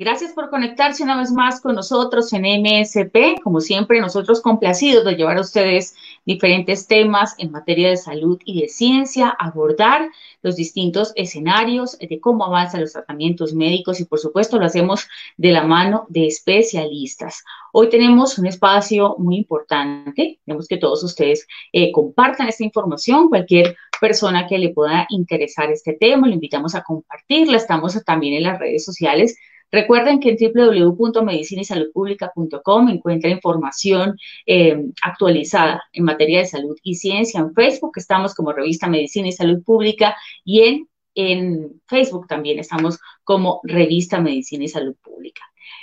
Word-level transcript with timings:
Gracias 0.00 0.32
por 0.32 0.48
conectarse 0.48 1.02
una 1.02 1.18
vez 1.18 1.30
más 1.30 1.60
con 1.60 1.74
nosotros 1.74 2.32
en 2.32 2.44
MSP. 2.44 3.42
Como 3.44 3.60
siempre, 3.60 4.00
nosotros 4.00 4.40
complacidos 4.40 5.04
de 5.04 5.14
llevar 5.14 5.36
a 5.36 5.42
ustedes 5.42 5.94
diferentes 6.24 6.86
temas 6.86 7.34
en 7.36 7.50
materia 7.50 7.90
de 7.90 7.98
salud 7.98 8.40
y 8.46 8.62
de 8.62 8.68
ciencia, 8.68 9.28
abordar 9.38 10.08
los 10.40 10.56
distintos 10.56 11.12
escenarios 11.16 11.98
de 11.98 12.18
cómo 12.18 12.46
avanzan 12.46 12.80
los 12.80 12.94
tratamientos 12.94 13.52
médicos 13.52 14.00
y 14.00 14.06
por 14.06 14.18
supuesto 14.18 14.58
lo 14.58 14.64
hacemos 14.64 15.06
de 15.36 15.52
la 15.52 15.64
mano 15.64 16.06
de 16.08 16.28
especialistas. 16.28 17.44
Hoy 17.70 17.90
tenemos 17.90 18.38
un 18.38 18.46
espacio 18.46 19.16
muy 19.18 19.36
importante. 19.36 20.40
Queremos 20.46 20.66
que 20.66 20.78
todos 20.78 21.04
ustedes 21.04 21.46
eh, 21.74 21.92
compartan 21.92 22.48
esta 22.48 22.64
información. 22.64 23.28
Cualquier 23.28 23.76
persona 24.00 24.46
que 24.46 24.56
le 24.56 24.70
pueda 24.70 25.06
interesar 25.10 25.70
este 25.70 25.92
tema, 25.92 26.26
lo 26.26 26.32
invitamos 26.32 26.74
a 26.74 26.82
compartirla. 26.82 27.58
Estamos 27.58 28.02
también 28.02 28.32
en 28.32 28.44
las 28.44 28.58
redes 28.58 28.82
sociales 28.82 29.36
Recuerden 29.72 30.20
que 30.20 30.30
en 30.30 30.36
www.medicinaysaludpublica.com 30.54 32.88
encuentra 32.88 33.30
información 33.30 34.16
eh, 34.46 34.84
actualizada 35.02 35.82
en 35.92 36.04
materia 36.04 36.38
de 36.40 36.46
salud 36.46 36.76
y 36.82 36.96
ciencia. 36.96 37.40
En 37.40 37.54
Facebook 37.54 37.92
estamos 37.96 38.34
como 38.34 38.52
revista 38.52 38.88
Medicina 38.88 39.28
y 39.28 39.32
Salud 39.32 39.62
Pública 39.62 40.16
y 40.44 40.62
en, 40.62 40.88
en 41.14 41.82
Facebook 41.86 42.26
también 42.26 42.58
estamos 42.58 42.98
como 43.24 43.60
revista 43.64 44.20
Medicina 44.20 44.64
y 44.64 44.68
Salud 44.68 44.96
Pública. 45.02 45.42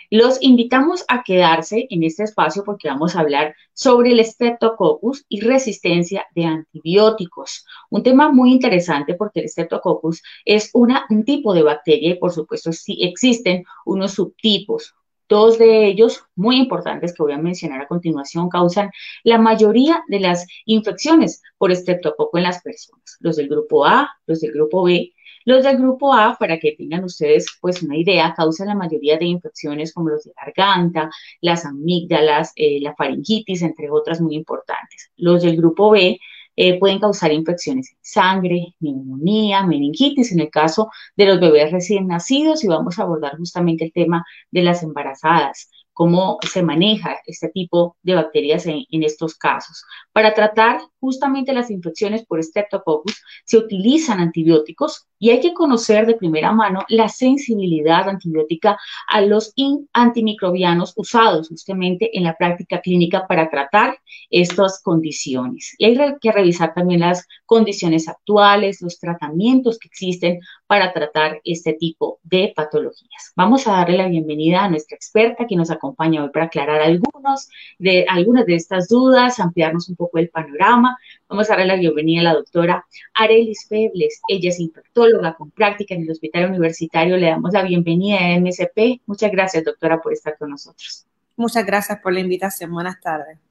Los 0.10 0.42
invitamos 0.42 1.04
a 1.10 1.24
quedarse 1.24 1.88
en 1.90 2.04
este 2.04 2.24
espacio 2.24 2.64
porque 2.64 2.88
vamos 2.88 3.16
a 3.16 3.20
hablar 3.20 3.56
sobre 3.74 4.12
el 4.12 4.24
Streptococcus 4.24 5.26
y 5.28 5.42
resistencia 5.42 6.26
de 6.34 6.46
antibióticos. 6.46 7.66
Un 7.90 8.04
tema 8.04 8.32
muy 8.32 8.52
interesante 8.52 9.16
porque 9.16 9.42
el 9.42 9.50
Streptococcus 9.50 10.24
es 10.46 10.70
una, 10.74 11.06
un 11.10 11.26
tipo 11.26 11.54
de 11.54 11.64
bacteria 11.64 12.12
y 12.12 12.20
por 12.20 12.32
supuesto 12.32 12.72
sí 12.72 13.00
existen 13.02 13.66
unos 13.86 14.14
subtipos. 14.14 14.96
Dos 15.30 15.58
de 15.58 15.88
ellos, 15.88 16.24
muy 16.36 16.56
importantes 16.56 17.14
que 17.14 17.22
voy 17.22 17.34
a 17.34 17.38
mencionar 17.38 17.82
a 17.82 17.88
continuación, 17.88 18.48
causan 18.48 18.92
la 19.24 19.38
mayoría 19.38 20.02
de 20.08 20.22
las 20.22 20.48
infecciones 20.66 21.42
por 21.58 21.70
estreptococo 21.70 22.38
en 22.38 22.46
las 22.46 22.62
personas. 22.62 23.18
Los 23.20 23.36
del 23.36 23.50
grupo 23.50 23.86
A, 23.86 24.10
los 24.26 24.40
del 24.40 24.54
grupo 24.54 24.84
B 24.84 25.14
los 25.48 25.64
del 25.64 25.78
grupo 25.78 26.14
A, 26.14 26.36
para 26.38 26.60
que 26.60 26.74
tengan 26.74 27.06
ustedes 27.06 27.48
pues 27.62 27.82
una 27.82 27.96
idea, 27.96 28.34
causan 28.36 28.68
la 28.68 28.76
mayoría 28.76 29.18
de 29.18 29.28
infecciones 29.28 29.94
como 29.94 30.10
los 30.10 30.26
de 30.26 30.34
garganta, 30.36 31.10
las 31.40 31.66
amígdalas, 31.66 32.52
eh, 32.58 32.80
la 32.82 32.94
faringitis, 32.96 33.62
entre 33.62 33.90
otras 33.90 34.20
muy 34.20 34.36
importantes. 34.36 35.10
Los 35.16 35.44
del 35.44 35.56
grupo 35.56 35.92
B 35.92 36.20
eh, 36.58 36.78
pueden 36.78 37.00
causar 37.00 37.32
infecciones 37.32 37.92
en 37.92 37.98
sangre, 38.02 38.76
neumonía, 38.82 39.66
meningitis 39.66 40.34
en 40.34 40.42
el 40.42 40.50
caso 40.50 40.90
de 41.16 41.28
los 41.28 41.40
bebés 41.40 41.72
recién 41.72 42.08
nacidos 42.08 42.66
y 42.66 42.68
vamos 42.68 43.00
a 43.00 43.04
abordar 43.04 43.38
justamente 43.38 43.86
el 43.86 43.94
tema 43.94 44.26
de 44.52 44.64
las 44.64 44.84
embarazadas 44.84 45.70
cómo 45.98 46.38
se 46.48 46.62
maneja 46.62 47.18
este 47.26 47.50
tipo 47.50 47.98
de 48.04 48.14
bacterias 48.14 48.68
en, 48.68 48.86
estos 49.04 49.36
casos. 49.36 49.84
Para 50.14 50.36
tratar 50.36 50.80
justamente 51.00 51.54
las 51.54 51.72
infecciones 51.72 52.24
por 52.24 52.44
Streptococcus 52.44 53.20
se 53.46 53.58
utilizan 53.58 54.20
antibióticos 54.20 55.08
y 55.18 55.32
hay 55.32 55.40
que 55.40 55.56
conocer 55.56 56.06
de 56.06 56.14
primera 56.14 56.52
mano 56.52 56.82
la 56.90 57.10
sensibilidad 57.10 58.08
antibiótica 58.08 58.78
a 59.08 59.22
los 59.22 59.56
antimicrobianos 59.92 60.94
usados 60.96 61.48
justamente 61.50 62.16
en 62.16 62.26
la 62.26 62.36
práctica 62.38 62.80
clínica 62.80 63.26
para 63.26 63.50
tratar 63.50 63.98
estas 64.30 64.80
condiciones. 64.84 65.74
Y 65.80 65.86
hay 65.86 65.98
que 66.22 66.32
revisar 66.32 66.76
también 66.76 67.00
las 67.00 67.26
condiciones 67.48 68.08
actuales, 68.08 68.84
los 68.84 69.00
tratamientos 69.00 69.80
que 69.80 69.88
existen 69.88 70.42
para 70.68 70.94
tratar 70.94 71.42
este 71.44 71.74
tipo 71.74 72.20
de 72.22 72.54
patologías. 72.56 73.32
Vamos 73.36 73.66
a 73.66 73.72
darle 73.72 73.98
la 73.98 74.08
bienvenida 74.08 74.64
a 74.64 74.70
nuestra 74.70 74.96
experta 74.96 75.48
que 75.48 75.56
nos 75.56 75.72
acompaña 75.72 75.87
hoy 75.96 76.30
para 76.30 76.46
aclarar 76.46 76.82
algunos 76.82 77.50
de, 77.80 78.06
algunas 78.10 78.46
de 78.46 78.56
estas 78.56 78.88
dudas, 78.88 79.40
ampliarnos 79.40 79.90
un 79.90 79.96
poco 79.96 80.18
el 80.18 80.30
panorama. 80.30 80.98
Vamos 81.30 81.50
a 81.50 81.54
darle 81.54 81.68
la 81.68 81.76
bienvenida 81.76 82.22
a 82.22 82.24
la 82.24 82.34
doctora 82.34 82.86
Arelis 83.14 83.68
Febles. 83.68 84.22
Ella 84.28 84.50
es 84.50 84.60
infectóloga 84.60 85.36
con 85.36 85.52
práctica 85.52 85.96
en 85.96 86.04
el 86.04 86.12
Hospital 86.12 86.50
Universitario. 86.50 87.18
Le 87.18 87.28
damos 87.28 87.54
la 87.54 87.64
bienvenida 87.64 88.20
a 88.20 88.40
MSP. 88.40 89.02
Muchas 89.06 89.32
gracias, 89.32 89.64
doctora, 89.64 90.02
por 90.02 90.14
estar 90.14 90.38
con 90.38 90.50
nosotros. 90.50 91.06
Muchas 91.36 91.66
gracias 91.66 92.00
por 92.00 92.14
la 92.14 92.20
invitación. 92.20 92.72
Buenas 92.72 93.00
tardes. 93.00 93.47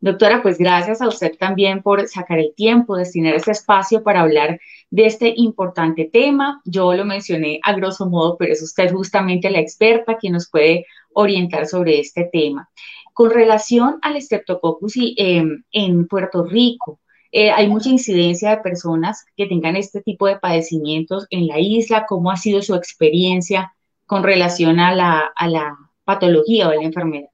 Doctora, 0.00 0.42
pues 0.42 0.58
gracias 0.58 1.00
a 1.00 1.08
usted 1.08 1.32
también 1.38 1.82
por 1.82 2.06
sacar 2.08 2.38
el 2.38 2.54
tiempo, 2.54 2.96
destinar 2.96 3.34
ese 3.34 3.52
espacio 3.52 4.02
para 4.02 4.20
hablar 4.20 4.60
de 4.90 5.06
este 5.06 5.32
importante 5.36 6.10
tema. 6.12 6.60
Yo 6.64 6.92
lo 6.94 7.04
mencioné 7.04 7.60
a 7.62 7.72
grosso 7.72 8.06
modo, 8.08 8.36
pero 8.36 8.52
es 8.52 8.62
usted 8.62 8.92
justamente 8.92 9.50
la 9.50 9.60
experta 9.60 10.18
quien 10.18 10.34
nos 10.34 10.50
puede 10.50 10.86
orientar 11.14 11.66
sobre 11.66 12.00
este 12.00 12.24
tema. 12.24 12.68
Con 13.14 13.30
relación 13.30 13.98
al 14.02 14.20
Streptococcus 14.20 14.96
y, 14.96 15.14
em, 15.18 15.64
en 15.72 16.06
Puerto 16.06 16.44
Rico, 16.44 17.00
eh, 17.30 17.50
hay 17.50 17.68
mucha 17.68 17.88
incidencia 17.88 18.50
de 18.50 18.62
personas 18.62 19.24
que 19.36 19.46
tengan 19.46 19.76
este 19.76 20.02
tipo 20.02 20.26
de 20.26 20.38
padecimientos 20.38 21.26
en 21.30 21.46
la 21.46 21.58
isla. 21.58 22.04
¿Cómo 22.06 22.30
ha 22.30 22.36
sido 22.36 22.60
su 22.60 22.74
experiencia 22.74 23.74
con 24.06 24.22
relación 24.22 24.80
a 24.80 24.94
la, 24.94 25.32
a 25.34 25.48
la 25.48 25.76
patología 26.04 26.68
o 26.68 26.72
a 26.72 26.76
la 26.76 26.82
enfermedad? 26.82 27.31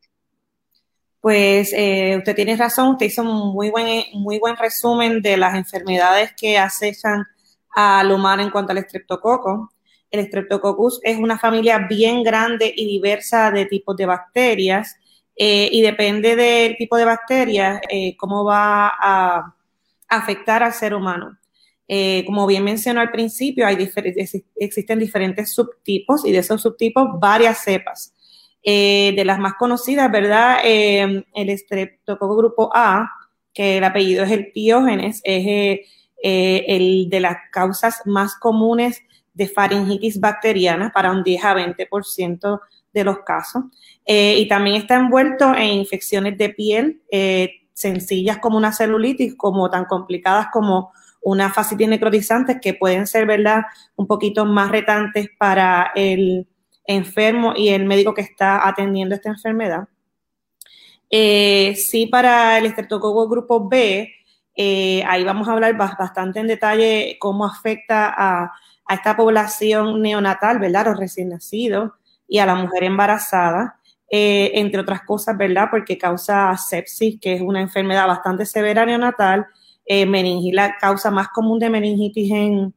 Pues 1.21 1.73
eh, 1.73 2.17
usted 2.19 2.34
tiene 2.37 2.56
razón, 2.56 2.91
usted 2.91 3.06
hizo 3.06 3.23
un 3.23 3.53
muy 3.53 3.71
buen, 3.71 4.05
muy 4.15 4.39
buen 4.39 4.56
resumen 4.56 5.21
de 5.21 5.37
las 5.37 5.56
enfermedades 5.56 6.33
que 6.39 6.59
acechan 6.59 7.25
al 7.75 8.12
humano 8.12 8.43
en 8.43 8.51
cuanto 8.51 8.73
al 8.73 8.79
estreptococo. 8.79 9.73
El 10.11 10.27
Streptococcus 10.27 11.01
es 11.03 11.19
una 11.19 11.39
familia 11.39 11.79
bien 11.89 12.23
grande 12.23 12.73
y 12.75 12.87
diversa 12.87 13.51
de 13.51 13.67
tipos 13.67 13.97
de 13.97 14.06
bacterias 14.06 14.97
eh, 15.37 15.69
y 15.71 15.83
depende 15.83 16.34
del 16.34 16.77
tipo 16.77 16.97
de 16.97 17.05
bacteria 17.05 17.81
eh, 17.91 18.17
cómo 18.17 18.45
va 18.45 18.89
a 18.89 19.55
afectar 20.09 20.62
al 20.62 20.73
ser 20.73 20.95
humano. 20.95 21.37
como 22.27 22.47
bien 22.47 22.65
mencionó 22.65 23.00
al 23.00 23.11
principio, 23.11 23.67
hay 23.67 23.77
existen 24.56 24.99
diferentes 24.99 25.55
subtipos 25.55 26.25
y 26.25 26.33
de 26.33 26.39
esos 26.39 26.62
subtipos 26.62 27.19
varias 27.21 27.59
cepas. 27.65 28.15
Eh, 28.63 29.13
de 29.15 29.25
las 29.25 29.39
más 29.39 29.55
conocidas, 29.55 30.11
¿verdad? 30.11 30.59
Eh, 30.65 31.25
el 31.35 31.49
estreptococo 31.49 32.37
grupo 32.37 32.71
A, 32.75 33.09
que 33.55 33.79
el 33.79 33.85
apellido 33.85 34.25
es 34.25 34.32
el 34.32 34.50
piógenes, 34.53 35.21
es 35.23 35.47
eh, 36.23 36.65
el 36.67 37.09
de 37.09 37.21
las 37.21 37.37
causas 37.53 38.03
más 38.05 38.35
comunes 38.35 39.00
de 39.32 39.47
faringitis 39.47 40.19
bacteriana 40.19 40.91
para 40.93 41.12
un 41.12 41.23
10 41.23 41.44
a 41.44 41.55
20% 41.55 42.61
de 42.93 43.05
los 43.05 43.21
casos. 43.21 43.65
y 44.05 44.49
también 44.49 44.77
está 44.77 44.97
envuelto 44.97 45.55
en 45.55 45.75
infecciones 45.75 46.37
de 46.37 46.49
piel 46.49 47.03
sencillas 47.73 48.38
como 48.38 48.56
una 48.59 48.73
celulitis, 48.73 49.37
como 49.37 49.71
tan 49.71 49.85
complicadas 49.85 50.49
como 50.53 50.91
una 51.21 51.50
fascitis 51.50 51.88
necrotizante, 51.88 52.59
que 52.61 52.75
pueden 52.75 53.06
ser, 53.06 53.27
¿verdad?, 53.27 53.62
un 53.97 54.06
poquito 54.06 54.44
más 54.44 54.71
retantes 54.71 55.29
para 55.38 55.93
el 55.94 56.49
enfermo 56.88 57.52
y 57.55 57.69
el 57.69 57.85
médico 57.85 58.14
que 58.14 58.23
está 58.23 58.67
atendiendo 58.67 59.14
esta 59.14 59.29
enfermedad. 59.29 59.88
Eh, 61.11 61.75
sí, 61.76 62.06
para 62.06 62.58
el 62.58 62.67
estreptococo 62.67 63.29
grupo 63.29 63.69
B, 63.69 64.11
eh, 64.56 65.05
ahí 65.06 65.23
vamos 65.23 65.49
a 65.49 65.52
hablar 65.52 65.76
bastante 65.76 66.40
en 66.40 66.49
detalle 66.49 67.17
cómo 67.20 67.44
afecta 67.44 68.12
a, 68.17 68.52
esta 68.90 69.14
población 69.17 70.00
neonatal, 70.00 70.58
¿verdad? 70.58 70.87
Los 70.87 70.99
recién 70.99 71.29
nacidos 71.29 71.93
y 72.26 72.38
a 72.38 72.46
la 72.46 72.55
mujer 72.55 72.85
embarazada. 72.85 73.76
eh, 74.11 74.52
entre 74.55 74.81
otras 74.81 75.02
cosas, 75.02 75.37
¿verdad? 75.37 75.69
Porque 75.70 75.99
causa 75.99 76.56
sepsis, 76.56 77.20
que 77.20 77.34
es 77.34 77.43
una 77.43 77.61
enfermedad 77.61 78.06
bastante 78.06 78.46
severa 78.46 78.87
neonatal, 78.87 79.46
eh, 79.84 80.06
meningitis, 80.06 80.55
la 80.55 80.79
causa 80.79 81.11
más 81.11 81.29
común 81.29 81.58
de 81.58 81.69
meningitis 81.69 82.32
en, 82.32 82.75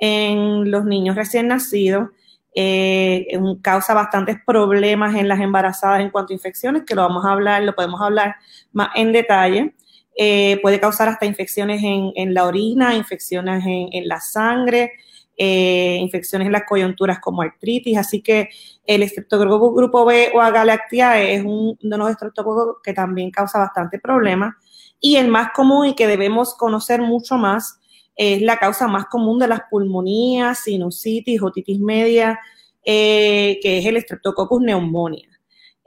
en 0.00 0.70
los 0.70 0.84
niños 0.84 1.14
recién 1.14 1.46
nacidos. 1.48 2.10
Eh, 2.58 3.26
causa 3.60 3.92
bastantes 3.92 4.38
problemas 4.46 5.14
en 5.14 5.28
las 5.28 5.40
embarazadas 5.40 6.00
en 6.00 6.08
cuanto 6.08 6.32
a 6.32 6.36
infecciones, 6.36 6.84
que 6.86 6.94
lo 6.94 7.02
vamos 7.02 7.22
a 7.26 7.32
hablar, 7.32 7.62
lo 7.62 7.74
podemos 7.74 8.00
hablar 8.00 8.36
más 8.72 8.88
en 8.94 9.12
detalle. 9.12 9.74
Eh, 10.16 10.58
puede 10.62 10.80
causar 10.80 11.08
hasta 11.08 11.26
infecciones 11.26 11.82
en, 11.84 12.32
la 12.32 12.46
orina, 12.46 12.94
infecciones 12.94 13.62
en, 13.66 14.08
la 14.08 14.20
sangre, 14.20 14.92
eh, 15.36 15.98
infecciones 16.00 16.46
en 16.46 16.52
las 16.52 16.64
coyunturas 16.66 17.20
como 17.20 17.42
artritis. 17.42 17.98
Así 17.98 18.22
que 18.22 18.48
el 18.86 19.02
estreptococo 19.02 19.74
grupo 19.74 20.06
B 20.06 20.32
o 20.34 20.40
agalactiae 20.40 21.34
es 21.34 21.44
un, 21.44 21.76
de 21.82 21.98
los 21.98 22.10
estreptococos 22.10 22.76
que 22.82 22.94
también 22.94 23.30
causa 23.30 23.58
bastante 23.58 23.98
problemas. 23.98 24.54
Y 24.98 25.16
el 25.16 25.28
más 25.28 25.50
común 25.52 25.88
y 25.88 25.94
que 25.94 26.06
debemos 26.06 26.54
conocer 26.54 27.02
mucho 27.02 27.36
más 27.36 27.80
es 28.16 28.42
la 28.42 28.56
causa 28.56 28.88
más 28.88 29.06
común 29.06 29.38
de 29.38 29.48
las 29.48 29.60
pulmonías, 29.70 30.60
sinusitis, 30.60 31.42
otitis 31.42 31.78
media, 31.78 32.38
eh, 32.84 33.58
que 33.62 33.78
es 33.78 33.86
el 33.86 34.00
Streptococcus 34.00 34.62
pneumonia. 34.62 35.28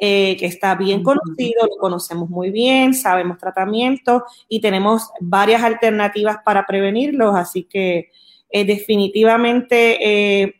Eh, 0.01 0.37
que 0.37 0.45
está 0.45 0.75
bien 0.75 1.03
conocido, 1.03 1.67
lo 1.67 1.75
conocemos 1.75 2.29
muy 2.29 2.51
bien, 2.51 2.93
sabemos 2.93 3.37
tratamiento 3.37 4.23
y 4.47 4.61
tenemos 4.61 5.09
varias 5.19 5.61
alternativas 5.61 6.37
para 6.45 6.65
prevenirlos, 6.65 7.35
así 7.35 7.65
que 7.65 8.09
eh, 8.49 8.63
definitivamente 8.63 9.97
eh, 10.41 10.55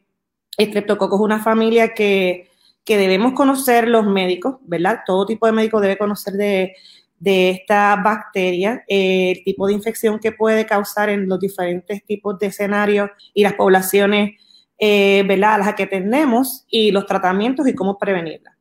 Streptococcus 0.60 1.22
es 1.22 1.24
una 1.24 1.42
familia 1.42 1.94
que, 1.94 2.50
que, 2.84 2.98
debemos 2.98 3.32
conocer 3.32 3.88
los 3.88 4.06
médicos, 4.06 4.58
¿verdad? 4.64 5.04
Todo 5.06 5.26
tipo 5.26 5.46
de 5.46 5.54
médico 5.54 5.80
debe 5.80 5.98
conocer 5.98 6.34
de, 6.34 6.76
de 7.20 7.50
esta 7.52 7.96
bacteria, 7.98 8.84
eh, 8.88 9.32
el 9.38 9.44
tipo 9.44 9.68
de 9.68 9.74
infección 9.74 10.20
que 10.20 10.32
puede 10.32 10.66
causar 10.66 11.10
en 11.10 11.28
los 11.28 11.40
diferentes 11.40 12.04
tipos 12.06 12.40
de 12.40 12.48
escenarios 12.48 13.10
y 13.34 13.44
las 13.44 13.54
poblaciones, 13.54 14.40
eh. 14.80 15.28
A 15.30 15.58
las 15.58 15.76
que 15.76 15.88
tenemos 15.88 16.66
y 16.70 16.92
los 16.92 17.06
tratamientos 17.06 17.68
y 17.68 17.76
cómo 17.76 17.98
prevenirla. 17.98 18.56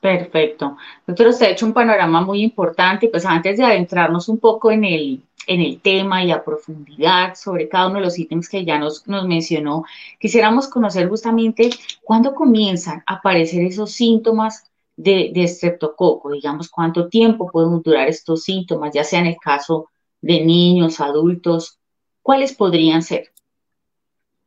Perfecto. 0.00 0.76
Doctor, 1.06 1.28
usted 1.28 1.46
ha 1.46 1.50
hecho 1.50 1.66
un 1.66 1.72
panorama 1.72 2.22
muy 2.22 2.42
importante. 2.42 3.08
Pues 3.08 3.24
antes 3.24 3.56
de 3.56 3.64
adentrarnos 3.64 4.28
un 4.28 4.38
poco 4.38 4.70
en 4.72 4.84
el, 4.84 5.22
en 5.46 5.60
el 5.60 5.80
tema 5.80 6.24
y 6.24 6.32
a 6.32 6.44
profundidad 6.44 7.34
sobre 7.34 7.68
cada 7.68 7.86
uno 7.86 7.96
de 7.96 8.06
los 8.06 8.18
ítems 8.18 8.48
que 8.48 8.64
ya 8.64 8.78
nos, 8.78 9.06
nos 9.06 9.26
mencionó, 9.26 9.84
quisiéramos 10.18 10.68
conocer 10.68 11.08
justamente 11.08 11.70
cuándo 12.02 12.34
comienzan 12.34 13.02
a 13.06 13.14
aparecer 13.14 13.62
esos 13.62 13.92
síntomas 13.92 14.71
de, 15.02 15.30
de 15.34 15.44
estreptococo, 15.44 16.32
digamos, 16.32 16.68
cuánto 16.68 17.08
tiempo 17.08 17.50
pueden 17.50 17.82
durar 17.82 18.08
estos 18.08 18.44
síntomas, 18.44 18.92
ya 18.94 19.04
sea 19.04 19.20
en 19.20 19.26
el 19.26 19.36
caso 19.36 19.88
de 20.20 20.44
niños, 20.44 21.00
adultos, 21.00 21.78
¿cuáles 22.22 22.54
podrían 22.54 23.02
ser? 23.02 23.32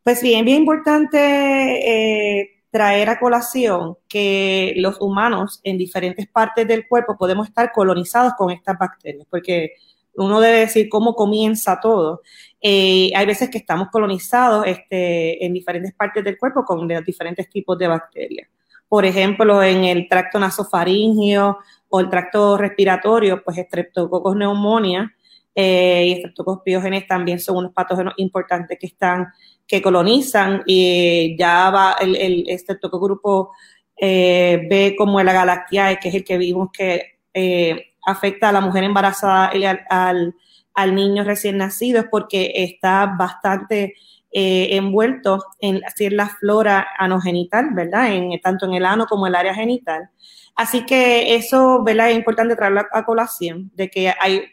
Pues 0.04 0.22
bien, 0.22 0.46
bien 0.46 0.60
importante 0.60 1.18
eh, 2.40 2.62
traer 2.70 3.10
a 3.10 3.20
colación 3.20 3.98
que 4.08 4.74
los 4.78 5.02
humanos 5.02 5.60
en 5.64 5.78
diferentes 5.78 6.28
partes 6.28 6.68
del 6.68 6.88
cuerpo 6.88 7.18
podemos 7.18 7.48
estar 7.48 7.72
colonizados 7.72 8.34
con 8.38 8.52
estas 8.52 8.78
bacterias, 8.78 9.26
porque 9.30 9.74
uno 10.16 10.40
debe 10.40 10.60
decir 10.60 10.90
cómo 10.90 11.16
comienza 11.16 11.80
todo. 11.82 12.22
Eh, 12.62 13.12
hay 13.16 13.26
veces 13.26 13.50
que 13.50 13.58
estamos 13.58 13.90
colonizados 13.92 14.66
este, 14.68 15.44
en 15.46 15.54
diferentes 15.54 15.94
partes 15.94 16.24
del 16.24 16.38
cuerpo 16.38 16.64
con 16.64 16.88
diferentes 17.04 17.50
tipos 17.50 17.78
de 17.78 17.88
bacterias. 17.88 18.48
Por 18.88 19.06
ejemplo, 19.06 19.64
en 19.64 19.84
el 19.84 20.08
tracto 20.08 20.40
nasofaringio 20.40 21.58
o 21.90 22.00
el 22.00 22.10
tracto 22.10 22.58
respiratorio, 22.58 23.44
pues 23.44 23.58
Streptococcus 23.58 24.36
pneumonia 24.36 25.14
eh, 25.54 26.06
y 26.08 26.16
Streptococcus 26.18 26.64
pyogenes 26.64 27.08
también 27.08 27.40
son 27.40 27.58
unos 27.58 27.74
patógenos 27.74 28.14
importantes 28.18 28.78
que 28.80 28.88
están 28.88 29.28
que 29.68 29.82
colonizan 29.82 30.62
y 30.66 31.36
ya 31.38 31.70
va 31.72 31.96
el, 32.00 32.16
el 32.16 32.44
este 32.48 32.78
grupo 32.82 33.52
eh, 33.98 34.68
B 34.70 34.96
como 34.98 35.22
la 35.24 35.34
galaxia, 35.34 35.96
que 35.98 36.10
es 36.10 36.16
el 36.16 36.24
que 36.24 36.38
vimos 36.38 36.70
que 36.72 37.20
eh, 37.34 37.94
afecta 38.06 38.50
a 38.50 38.52
la 38.52 38.62
mujer 38.62 38.84
embarazada 38.84 39.56
y 39.56 39.66
al, 39.66 40.36
al, 40.74 40.96
niño 40.96 41.24
recién 41.24 41.58
nacido, 41.58 42.02
es 42.02 42.08
porque 42.12 42.52
está 42.56 43.16
bastante 43.18 43.96
eh, 44.38 44.76
envuelto 44.76 45.42
en, 45.62 45.80
en 45.98 46.18
la 46.18 46.28
flora 46.28 46.88
anogenital, 46.98 47.70
¿verdad? 47.74 48.14
En, 48.14 48.38
tanto 48.42 48.66
en 48.66 48.74
el 48.74 48.86
ano 48.86 49.06
como 49.08 49.26
en 49.26 49.32
el 49.32 49.36
área 49.36 49.54
genital. 49.54 50.10
Así 50.56 50.86
que 50.86 51.36
eso. 51.36 51.86
Es 51.88 52.16
importante 52.16 52.58
traerlo 52.58 52.82
a 52.92 53.06
colación, 53.06 53.72
de 53.76 53.90
que 53.90 54.14
hay 54.20 54.44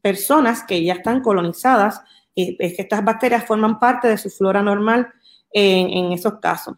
personas 0.00 0.62
que 0.62 0.82
ya 0.82 0.94
están 0.94 1.20
colonizadas 1.20 2.00
es 2.34 2.76
que 2.76 2.82
estas 2.82 3.04
bacterias 3.04 3.44
forman 3.44 3.78
parte 3.78 4.08
de 4.08 4.16
su 4.16 4.30
flora 4.30 4.62
normal 4.62 5.12
en, 5.52 6.12
esos 6.12 6.38
casos. 6.40 6.76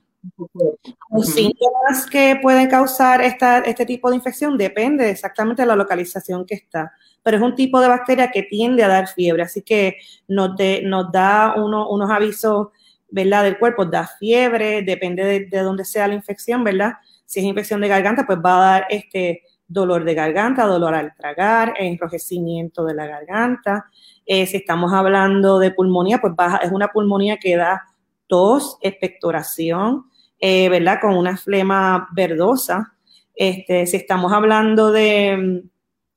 Los 1.10 1.26
síntomas 1.26 2.06
que 2.10 2.38
pueden 2.42 2.68
causar 2.68 3.22
esta, 3.22 3.58
este 3.60 3.86
tipo 3.86 4.10
de 4.10 4.16
infección 4.16 4.58
depende 4.58 5.10
exactamente 5.10 5.62
de 5.62 5.68
la 5.68 5.76
localización 5.76 6.44
que 6.44 6.54
está, 6.54 6.92
pero 7.22 7.38
es 7.38 7.42
un 7.42 7.54
tipo 7.54 7.80
de 7.80 7.88
bacteria 7.88 8.30
que 8.30 8.42
tiende 8.42 8.84
a 8.84 8.88
dar 8.88 9.08
fiebre, 9.08 9.42
así 9.42 9.62
que 9.62 9.96
nos, 10.28 10.50
nos 10.84 11.12
da 11.12 11.54
unos 11.56 12.10
avisos, 12.10 12.68
¿verdad? 13.10 13.44
Del 13.44 13.58
cuerpo, 13.58 13.84
da 13.84 14.06
fiebre, 14.06 14.82
depende 14.82 15.24
de, 15.24 15.46
de 15.46 15.58
dónde 15.60 15.84
sea 15.84 16.06
la 16.06 16.14
infección, 16.14 16.64
¿verdad? 16.64 16.94
Si 17.24 17.40
es 17.40 17.46
infección 17.46 17.80
de 17.80 17.88
garganta, 17.88 18.26
pues 18.26 18.38
va 18.44 18.56
a 18.56 18.70
dar 18.72 18.86
este 18.90 19.42
dolor 19.70 20.04
de 20.04 20.14
garganta, 20.14 20.66
dolor 20.66 20.94
al 20.94 21.14
tragar, 21.14 21.74
enrojecimiento 21.78 22.84
de 22.84 22.94
la 22.94 23.06
garganta. 23.06 23.86
Eh, 24.26 24.44
si 24.46 24.58
estamos 24.58 24.92
hablando 24.92 25.58
de 25.60 25.70
pulmonía, 25.70 26.20
pues 26.20 26.34
baja, 26.34 26.58
es 26.58 26.72
una 26.72 26.88
pulmonía 26.88 27.38
que 27.38 27.56
da 27.56 27.84
tos, 28.30 28.78
expectoración, 28.80 30.06
eh, 30.38 30.70
¿verdad? 30.70 31.00
Con 31.02 31.16
una 31.16 31.36
flema 31.36 32.08
verdosa. 32.14 32.94
Este, 33.34 33.86
si 33.86 33.96
estamos 33.96 34.32
hablando 34.32 34.92
de, 34.92 35.64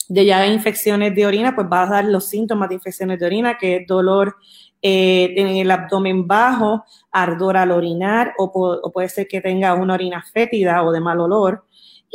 de 0.07 0.25
ya 0.25 0.45
infecciones 0.47 1.15
de 1.15 1.25
orina, 1.25 1.55
pues 1.55 1.67
va 1.71 1.83
a 1.83 1.89
dar 1.89 2.05
los 2.05 2.25
síntomas 2.25 2.69
de 2.69 2.75
infecciones 2.75 3.19
de 3.19 3.25
orina, 3.25 3.57
que 3.57 3.77
es 3.77 3.87
dolor 3.87 4.37
eh, 4.81 5.33
en 5.35 5.47
el 5.47 5.71
abdomen 5.71 6.27
bajo, 6.27 6.85
ardor 7.11 7.57
al 7.57 7.71
orinar, 7.71 8.33
o, 8.37 8.45
o, 8.45 8.91
puede 8.91 9.09
ser 9.09 9.27
que 9.27 9.41
tenga 9.41 9.73
una 9.73 9.95
orina 9.95 10.23
fétida 10.31 10.83
o 10.83 10.91
de 10.91 10.99
mal 10.99 11.19
olor. 11.19 11.65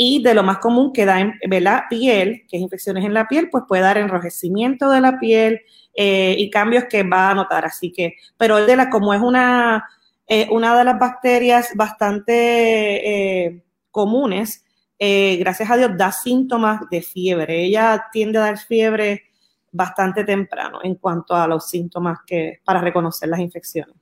Y 0.00 0.23
de 0.23 0.33
lo 0.33 0.45
más 0.45 0.59
común 0.59 0.93
que 0.93 1.05
da 1.05 1.19
en 1.19 1.35
la 1.64 1.87
piel, 1.90 2.47
que 2.49 2.57
es 2.57 2.62
infecciones 2.62 3.05
en 3.05 3.14
la 3.14 3.26
piel, 3.26 3.50
pues 3.50 3.64
puede 3.67 3.83
dar 3.83 3.99
enrojecimiento 3.99 4.88
de 4.90 5.00
la 5.00 5.19
piel 5.19 5.61
eh, 5.93 6.37
y 6.38 6.50
cambios 6.50 6.85
que 6.85 7.02
va 7.02 7.33
a 7.33 7.35
notar. 7.35 7.64
Así 7.64 7.90
que, 7.90 8.14
pero 8.37 8.64
de 8.64 8.76
la, 8.76 8.90
como 8.90 9.12
es 9.12 9.21
una, 9.21 9.88
eh, 10.28 10.47
una 10.52 10.78
de 10.78 10.85
las 10.85 11.00
bacterias 11.00 11.73
bastante 11.75 13.47
eh, 13.47 13.64
comunes, 13.90 14.64
gracias 15.00 15.69
a 15.69 15.76
Dios 15.76 15.90
da 15.97 16.12
síntomas 16.12 16.88
de 16.90 17.02
fiebre. 17.02 17.64
Ella 17.64 18.07
tiende 18.12 18.38
a 18.38 18.43
dar 18.43 18.59
fiebre 18.59 19.25
bastante 19.73 20.23
temprano 20.23 20.78
en 20.85 20.95
cuanto 20.95 21.35
a 21.35 21.49
los 21.49 21.69
síntomas 21.69 22.21
que 22.25 22.61
para 22.64 22.81
reconocer 22.81 23.28
las 23.28 23.40
infecciones. 23.40 23.98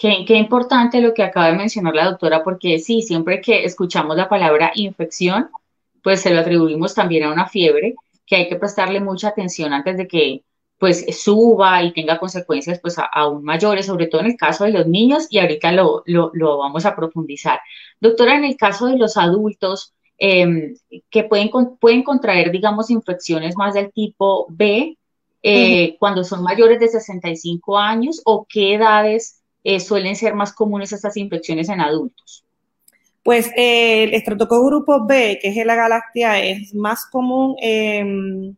Qué, 0.00 0.24
qué, 0.26 0.36
importante 0.38 1.02
lo 1.02 1.12
que 1.12 1.22
acaba 1.22 1.48
de 1.48 1.58
mencionar 1.58 1.94
la 1.94 2.06
doctora, 2.06 2.42
porque 2.42 2.78
sí, 2.78 3.02
siempre 3.02 3.42
que 3.42 3.64
escuchamos 3.64 4.16
la 4.16 4.30
palabra 4.30 4.72
infección, 4.74 5.50
pues 6.02 6.22
se 6.22 6.32
lo 6.32 6.40
atribuimos 6.40 6.94
también 6.94 7.24
a 7.24 7.32
una 7.32 7.46
fiebre, 7.46 7.94
que 8.24 8.36
hay 8.36 8.48
que 8.48 8.56
prestarle 8.56 9.00
mucha 9.00 9.28
atención 9.28 9.74
antes 9.74 9.98
de 9.98 10.08
que 10.08 10.42
pues 10.78 11.04
suba 11.22 11.82
y 11.82 11.92
tenga 11.92 12.18
consecuencias 12.18 12.80
pues 12.80 12.96
aún 13.12 13.44
mayores, 13.44 13.84
sobre 13.84 14.06
todo 14.06 14.22
en 14.22 14.28
el 14.28 14.36
caso 14.38 14.64
de 14.64 14.70
los 14.70 14.86
niños, 14.86 15.26
y 15.28 15.38
ahorita 15.38 15.72
lo, 15.72 16.02
lo, 16.06 16.30
lo 16.32 16.56
vamos 16.56 16.86
a 16.86 16.96
profundizar. 16.96 17.60
Doctora, 18.00 18.36
en 18.36 18.44
el 18.44 18.56
caso 18.56 18.86
de 18.86 18.96
los 18.96 19.18
adultos, 19.18 19.92
eh, 20.16 20.72
que 21.10 21.24
pueden, 21.24 21.50
pueden 21.78 22.02
contraer, 22.02 22.50
digamos, 22.50 22.88
infecciones 22.88 23.54
más 23.54 23.74
del 23.74 23.92
tipo 23.92 24.46
B, 24.48 24.96
eh, 25.42 25.96
cuando 25.98 26.24
son 26.24 26.42
mayores 26.42 26.80
de 26.80 26.88
65 26.88 27.76
años, 27.76 28.22
o 28.24 28.46
qué 28.48 28.74
edades 28.74 29.39
eh, 29.64 29.80
suelen 29.80 30.16
ser 30.16 30.34
más 30.34 30.52
comunes 30.52 30.92
estas 30.92 31.16
infecciones 31.16 31.68
en 31.68 31.80
adultos? 31.80 32.44
Pues 33.22 33.50
eh, 33.56 34.04
el 34.04 34.14
estreptococcus 34.14 34.66
grupo 34.66 35.06
B, 35.06 35.38
que 35.40 35.48
es 35.48 35.66
la 35.66 35.74
galaxia, 35.74 36.42
es 36.42 36.74
más 36.74 37.06
común 37.06 37.54
en, 37.60 38.56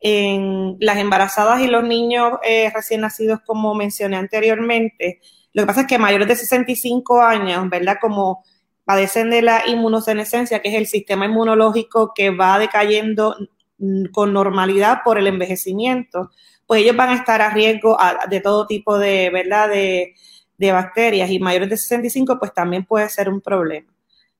en 0.00 0.76
las 0.80 0.98
embarazadas 0.98 1.60
y 1.60 1.68
los 1.68 1.84
niños 1.84 2.34
eh, 2.44 2.70
recién 2.74 3.00
nacidos, 3.00 3.40
como 3.46 3.74
mencioné 3.74 4.16
anteriormente. 4.16 5.20
Lo 5.52 5.62
que 5.62 5.66
pasa 5.66 5.80
es 5.82 5.86
que 5.86 5.98
mayores 5.98 6.28
de 6.28 6.36
65 6.36 7.20
años, 7.20 7.68
¿verdad? 7.70 7.96
Como 8.00 8.44
padecen 8.84 9.30
de 9.30 9.42
la 9.42 9.62
inmunosenescencia, 9.66 10.60
que 10.60 10.68
es 10.68 10.74
el 10.74 10.86
sistema 10.86 11.26
inmunológico 11.26 12.12
que 12.14 12.30
va 12.30 12.58
decayendo 12.58 13.36
mm, 13.78 14.06
con 14.12 14.32
normalidad 14.32 15.00
por 15.04 15.18
el 15.18 15.26
envejecimiento, 15.26 16.30
pues 16.68 16.82
ellos 16.82 16.96
van 16.96 17.08
a 17.10 17.16
estar 17.16 17.42
a 17.42 17.50
riesgo 17.50 17.96
de 18.30 18.40
todo 18.40 18.66
tipo 18.66 18.98
de, 18.98 19.30
¿verdad? 19.30 19.70
De, 19.70 20.14
bacterias 20.72 21.30
y 21.30 21.38
mayores 21.40 21.70
de 21.70 21.76
65, 21.78 22.38
pues 22.38 22.52
también 22.52 22.84
puede 22.84 23.08
ser 23.08 23.28
un 23.28 23.40
problema. 23.40 23.92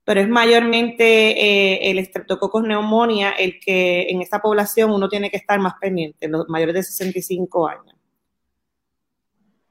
pero 0.05 0.21
es 0.21 0.29
mayormente 0.29 1.05
eh, 1.05 1.91
el 1.91 1.99
estreptococos 1.99 2.63
neumonía 2.65 3.31
el 3.31 3.61
que 3.61 4.09
en 4.11 4.23
esta 4.23 4.41
población 4.41 4.91
uno 4.93 5.09
tiene 5.09 5.31
que 5.31 5.37
estar 5.39 5.59
más 5.61 5.75
pendiente, 5.81 6.29
los 6.29 6.49
mayores 6.49 6.75
de 6.75 6.83
65 6.83 7.69
años. 7.69 7.95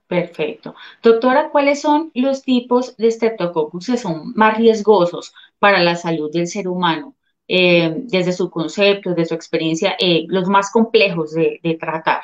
Perfecto. 0.07 0.73
Doctora, 1.03 1.49
¿cuáles 1.51 1.81
son 1.81 2.11
los 2.15 2.43
tipos 2.43 2.95
de 2.97 3.07
estreptococcus 3.07 3.87
que 3.87 3.97
son 3.97 4.33
más 4.35 4.57
riesgosos 4.57 5.33
para 5.59 5.79
la 5.83 5.95
salud 5.95 6.31
del 6.31 6.47
ser 6.47 6.67
humano? 6.67 7.15
Eh, 7.49 7.93
desde 8.07 8.33
su 8.33 8.49
concepto, 8.49 9.11
desde 9.11 9.25
su 9.25 9.33
experiencia, 9.35 9.95
eh, 9.99 10.25
los 10.27 10.47
más 10.49 10.71
complejos 10.71 11.33
de, 11.33 11.77
tratar. 11.79 12.21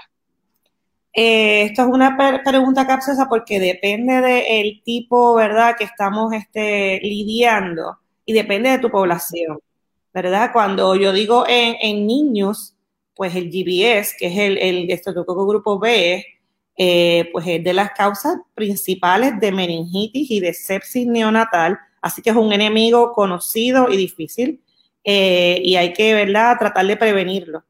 Eh, 1.13 1.63
esto 1.63 1.83
es 1.83 1.87
una 1.89 2.17
pregunta 2.43 2.87
capciosa 2.87 3.27
porque 3.29 3.59
depende 3.59 4.21
del 4.21 4.81
tipo, 4.83 5.35
¿verdad?, 5.35 5.75
que 5.77 5.83
estamos 5.83 6.33
este, 6.33 6.99
lidiando 7.03 7.99
y 8.25 8.33
depende 8.33 8.69
de 8.71 8.79
tu 8.79 8.89
población, 8.89 9.59
¿verdad? 10.13 10.51
Cuando 10.51 10.95
yo 10.95 11.13
digo 11.13 11.45
en, 11.47 12.07
niños, 12.07 12.75
pues 13.15 13.35
el 13.35 13.51
GBS, 13.51 14.15
que 14.17 14.27
es 14.27 14.37
el, 14.37 14.57
el 14.57 15.01
grupo 15.25 15.79
B, 15.79 16.25
eh, 16.77 17.29
pues 17.31 17.45
es 17.47 17.63
de 17.63 17.73
las 17.73 17.91
causas 17.91 18.37
principales 18.55 19.39
de 19.39 19.51
meningitis 19.51 20.31
y 20.31 20.39
de 20.39 20.53
sepsis 20.53 21.05
neonatal, 21.05 21.77
así 22.01 22.23
que 22.23 22.31
es 22.31 22.35
un 22.35 22.51
enemigo 22.51 23.13
conocido 23.13 23.89
y 23.91 23.97
difícil 23.97 24.63
eh, 25.03 25.59
y 25.63 25.75
hay 25.75 25.93
que, 25.93 26.13
¿verdad?, 26.15 26.57
tratar 26.57 26.87
de 26.87 26.97
prevenirlo. 26.97 27.63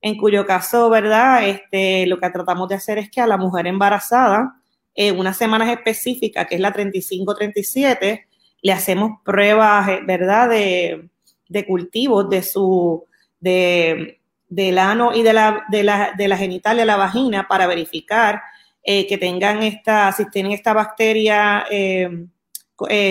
En 0.00 0.16
cuyo 0.16 0.46
caso, 0.46 0.88
¿verdad?, 0.90 1.48
este, 1.48 2.06
lo 2.06 2.18
que 2.18 2.30
tratamos 2.30 2.68
de 2.68 2.76
hacer 2.76 2.98
es 2.98 3.10
que 3.10 3.20
a 3.20 3.26
la 3.26 3.36
mujer 3.36 3.66
embarazada, 3.66 4.54
en 4.94 5.18
unas 5.18 5.36
semanas 5.36 5.68
específicas, 5.70 6.46
que 6.46 6.54
es 6.54 6.60
la 6.60 6.72
35-37, 6.72 8.26
le 8.62 8.72
hacemos 8.72 9.20
pruebas, 9.24 9.88
eh, 9.88 10.00
¿verdad?, 10.04 10.48
de, 10.50 11.08
de 11.48 11.66
cultivos 11.66 12.28
de 12.30 12.42
su, 12.42 13.06
de, 13.40 14.20
del 14.48 14.78
ano 14.78 15.14
y 15.14 15.22
de 15.22 15.32
la, 15.32 15.64
de 15.70 15.82
la, 15.82 16.12
de 16.16 16.28
la 16.28 16.36
genital 16.36 16.76
de 16.76 16.86
la 16.86 16.96
vagina 16.96 17.48
para 17.48 17.66
verificar 17.66 18.40
eh, 18.82 19.06
que 19.06 19.18
tengan 19.18 19.62
esta, 19.62 20.12
si 20.12 20.30
tienen 20.30 20.52
esta 20.52 20.72
bacteria 20.72 21.66
eh, 21.70 22.28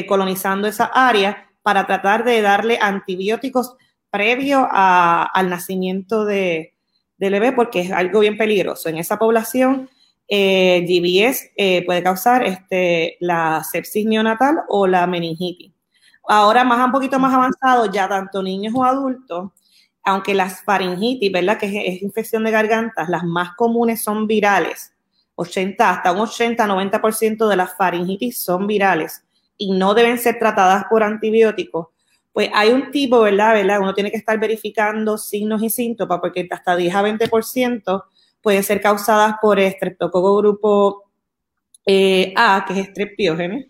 colonizando 0.08 0.68
esa 0.68 0.86
área, 0.86 1.44
para 1.62 1.86
tratar 1.86 2.24
de 2.24 2.42
darle 2.42 2.80
antibióticos 2.82 3.76
previo 4.10 4.66
al 4.72 5.50
nacimiento 5.50 6.24
de, 6.24 6.77
del 7.18 7.34
bebé, 7.34 7.52
porque 7.52 7.82
es 7.82 7.92
algo 7.92 8.20
bien 8.20 8.38
peligroso. 8.38 8.90
En 8.90 8.98
esa 8.98 9.18
población, 9.18 9.90
eh, 10.28 10.86
GBS 10.88 11.52
eh, 11.56 11.86
puede 11.86 12.04
causar 12.04 12.44
este, 12.46 13.18
la 13.20 13.64
sepsis 13.64 14.06
neonatal 14.06 14.60
o 14.68 14.86
la 14.86 15.08
meningitis. 15.08 15.72
Ahora, 16.28 16.66
más 16.66 16.86
un 16.86 16.92
poquito 16.92 17.20
más 17.20 17.34
avanzado, 17.34 17.90
ya 17.92 18.10
tanto 18.10 18.44
niños 18.44 18.74
o 18.76 18.84
adultos, 18.84 19.52
aunque 20.04 20.34
las 20.34 20.62
faringitis, 20.64 21.32
¿verdad? 21.32 21.58
Que 21.58 21.88
es, 21.88 22.02
infección 22.02 22.44
de 22.44 22.52
gargantas, 22.52 23.08
las 23.08 23.24
más 23.24 23.56
comunes 23.56 24.04
son 24.04 24.28
virales. 24.28 24.94
80, 25.36 25.90
hasta 25.90 26.12
un 26.12 26.20
80-90% 26.20 27.48
de 27.48 27.56
las 27.56 27.76
faringitis 27.78 28.44
son 28.44 28.68
virales 28.68 29.24
y 29.56 29.72
no 29.72 29.94
deben 29.94 30.18
ser 30.18 30.40
tratadas 30.40 30.86
por 30.90 31.04
antibióticos. 31.04 31.88
Pues 32.38 32.52
hay 32.54 32.70
un 32.70 32.92
tipo, 32.92 33.20
¿verdad? 33.22 33.56
¿verdad? 33.56 33.80
Uno 33.82 33.96
tiene 33.96 34.12
que 34.12 34.18
estar 34.18 34.40
verificando 34.40 35.18
signos 35.18 35.64
y 35.64 35.72
síntomas 35.72 36.20
porque 36.22 36.48
hasta 36.52 36.76
10 36.76 36.94
a 36.94 37.02
20% 37.02 38.04
pueden 38.44 38.62
ser 38.62 38.80
causadas 38.80 39.38
por 39.42 39.60
estreptococo 39.60 40.38
grupo 40.38 41.06
eh, 41.84 42.36
A, 42.38 42.64
que 42.68 42.80
es 42.80 42.90
streptiógenes, 42.90 43.70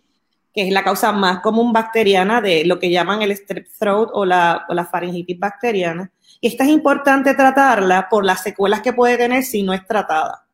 que 0.54 0.68
es 0.68 0.74
la 0.74 0.84
causa 0.84 1.14
más 1.14 1.40
común 1.40 1.72
bacteriana 1.72 2.42
de 2.42 2.66
lo 2.66 2.78
que 2.78 2.90
llaman 2.90 3.22
el 3.22 3.32
strep 3.38 3.70
throat 3.80 4.10
o 4.12 4.26
la, 4.26 4.66
o 4.68 4.74
la 4.74 4.84
faringitis 4.84 5.40
bacteriana. 5.40 6.12
Y 6.42 6.50
esta 6.50 6.66
es 6.66 6.70
importante 6.72 7.36
tratarla 7.36 8.10
por 8.10 8.26
las 8.26 8.44
secuelas 8.44 8.82
que 8.82 8.92
puede 8.92 9.16
tener 9.16 9.44
si 9.44 9.64
no 9.64 9.72
es 9.72 9.88
tratada. 9.88 10.46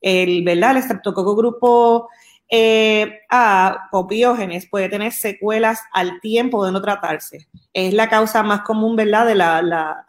El, 0.00 0.42
¿verdad? 0.42 0.70
El 0.70 0.76
estreptococo 0.78 1.36
grupo 1.36 2.08
eh, 2.50 3.20
A, 3.30 3.88
copiógenes, 3.90 4.66
puede 4.68 4.88
tener 4.88 5.12
secuelas 5.12 5.80
al 5.92 6.20
tiempo 6.20 6.64
de 6.64 6.72
no 6.72 6.80
tratarse. 6.80 7.48
Es 7.72 7.92
la 7.94 8.08
causa 8.08 8.42
más 8.42 8.62
común, 8.62 8.96
¿verdad? 8.96 9.26
De 9.26 9.34
la, 9.34 10.04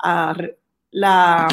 la, 0.92 1.48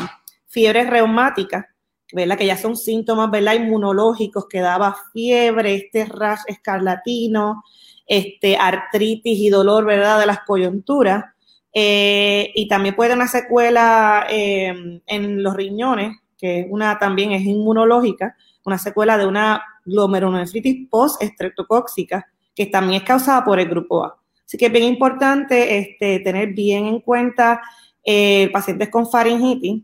fiebre 0.46 0.84
reumática 0.84 1.68
¿verdad? 2.12 2.38
Que 2.38 2.46
ya 2.46 2.56
son 2.56 2.76
síntomas, 2.76 3.30
¿verdad? 3.30 3.54
Inmunológicos, 3.54 4.46
que 4.48 4.60
daba 4.60 4.96
fiebre, 5.12 5.74
este 5.74 6.04
rash 6.04 6.40
escarlatino, 6.46 7.64
este, 8.06 8.56
artritis 8.56 9.38
y 9.38 9.50
dolor, 9.50 9.84
¿verdad? 9.84 10.20
De 10.20 10.26
las 10.26 10.40
coyunturas. 10.46 11.24
Eh, 11.72 12.52
y 12.54 12.68
también 12.68 12.94
puede 12.94 13.12
una 13.12 13.28
secuela 13.28 14.26
em, 14.30 15.00
en 15.06 15.42
los 15.42 15.54
riñones, 15.54 16.16
que 16.38 16.66
una 16.70 16.98
también 16.98 17.32
es 17.32 17.42
inmunológica, 17.42 18.36
una 18.64 18.78
secuela 18.78 19.18
de 19.18 19.26
una 19.26 19.62
glomerulonefritis 19.86 20.88
post-estreptocóxica, 20.90 22.26
que 22.54 22.66
también 22.66 23.02
es 23.02 23.08
causada 23.08 23.44
por 23.44 23.58
el 23.58 23.68
grupo 23.68 24.04
A. 24.04 24.18
Así 24.44 24.56
que 24.58 24.66
es 24.66 24.72
bien 24.72 24.84
importante 24.84 25.78
este, 25.78 26.20
tener 26.20 26.52
bien 26.52 26.86
en 26.86 27.00
cuenta 27.00 27.60
eh, 28.04 28.48
pacientes 28.52 28.88
con 28.88 29.10
faringitis, 29.10 29.82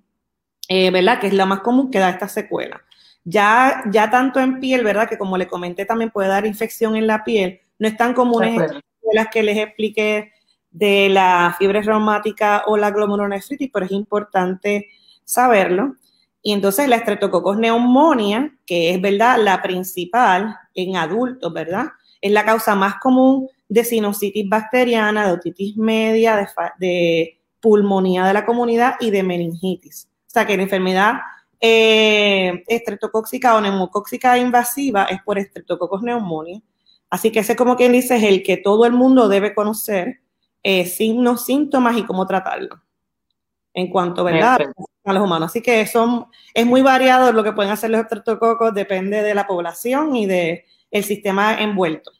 eh, 0.68 0.90
¿verdad? 0.90 1.18
Que 1.18 1.26
es 1.26 1.32
la 1.32 1.46
más 1.46 1.60
común 1.60 1.90
que 1.90 1.98
da 1.98 2.10
esta 2.10 2.28
secuela. 2.28 2.80
Ya, 3.24 3.82
ya 3.90 4.10
tanto 4.10 4.40
en 4.40 4.60
piel, 4.60 4.84
¿verdad? 4.84 5.08
Que 5.08 5.18
como 5.18 5.36
le 5.36 5.48
comenté 5.48 5.84
también 5.84 6.10
puede 6.10 6.28
dar 6.28 6.46
infección 6.46 6.96
en 6.96 7.06
la 7.06 7.24
piel. 7.24 7.60
No 7.78 7.88
es 7.88 7.96
tan 7.96 8.14
común 8.14 8.44
las 9.12 9.28
que 9.28 9.42
les 9.42 9.58
expliqué 9.58 10.32
de 10.70 11.08
la 11.08 11.54
fiebre 11.58 11.82
reumática 11.82 12.62
o 12.66 12.76
la 12.76 12.90
glomerulonefritis, 12.90 13.70
pero 13.72 13.86
es 13.86 13.92
importante 13.92 14.88
saberlo. 15.24 15.96
Y 16.42 16.52
entonces 16.52 16.88
la 16.88 16.96
estreptococos 16.96 17.56
neumonía, 17.56 18.52
que 18.66 18.90
es, 18.90 19.00
¿verdad? 19.00 19.38
La 19.40 19.62
principal 19.62 20.56
en 20.74 20.96
adultos, 20.96 21.52
¿verdad? 21.52 21.86
Es 22.20 22.32
la 22.32 22.44
causa 22.44 22.74
más 22.74 22.96
común 22.96 23.48
de 23.68 23.84
sinusitis 23.84 24.48
bacteriana, 24.48 25.26
de 25.26 25.32
otitis 25.32 25.76
media, 25.76 26.48
de, 26.78 27.38
pulmonía 27.60 28.26
de 28.26 28.34
la 28.34 28.44
comunidad 28.44 28.96
y 28.98 29.10
de 29.10 29.22
meningitis. 29.22 30.08
O 30.26 30.30
sea 30.30 30.44
que 30.44 30.56
la 30.56 30.64
enfermedad 30.64 31.14
eh, 31.60 32.64
estreptocóxica 32.66 33.54
o 33.54 33.60
neumocóxica 33.60 34.36
invasiva 34.36 35.04
es 35.04 35.22
por 35.22 35.38
estreptococos 35.38 36.02
neumonía. 36.02 36.60
Así 37.08 37.30
que 37.30 37.40
ese, 37.40 37.54
como 37.54 37.76
quien 37.76 37.92
dice, 37.92 38.16
es 38.16 38.24
el 38.24 38.42
que 38.42 38.56
todo 38.56 38.84
el 38.84 38.92
mundo 38.92 39.28
debe 39.28 39.54
conocer, 39.54 40.22
eh, 40.62 40.86
signos, 40.86 41.44
síntomas 41.44 41.96
y 41.96 42.04
cómo 42.04 42.26
tratarlo. 42.26 42.82
En 43.74 43.90
cuanto, 43.90 44.24
¿verdad? 44.24 44.58
A 45.04 45.12
los 45.12 45.22
humanos. 45.22 45.50
Así 45.50 45.62
que 45.62 45.86
son, 45.86 46.26
es 46.54 46.66
muy 46.66 46.82
variado 46.82 47.32
lo 47.32 47.42
que 47.42 47.52
pueden 47.52 47.72
hacer 47.72 47.90
los 47.90 48.00
estreptococos, 48.02 48.72
depende 48.74 49.22
de 49.22 49.34
la 49.34 49.46
población 49.46 50.14
y 50.14 50.26
del 50.26 50.62
el 50.90 51.04
sistema 51.04 51.60
envuelto. 51.60 52.12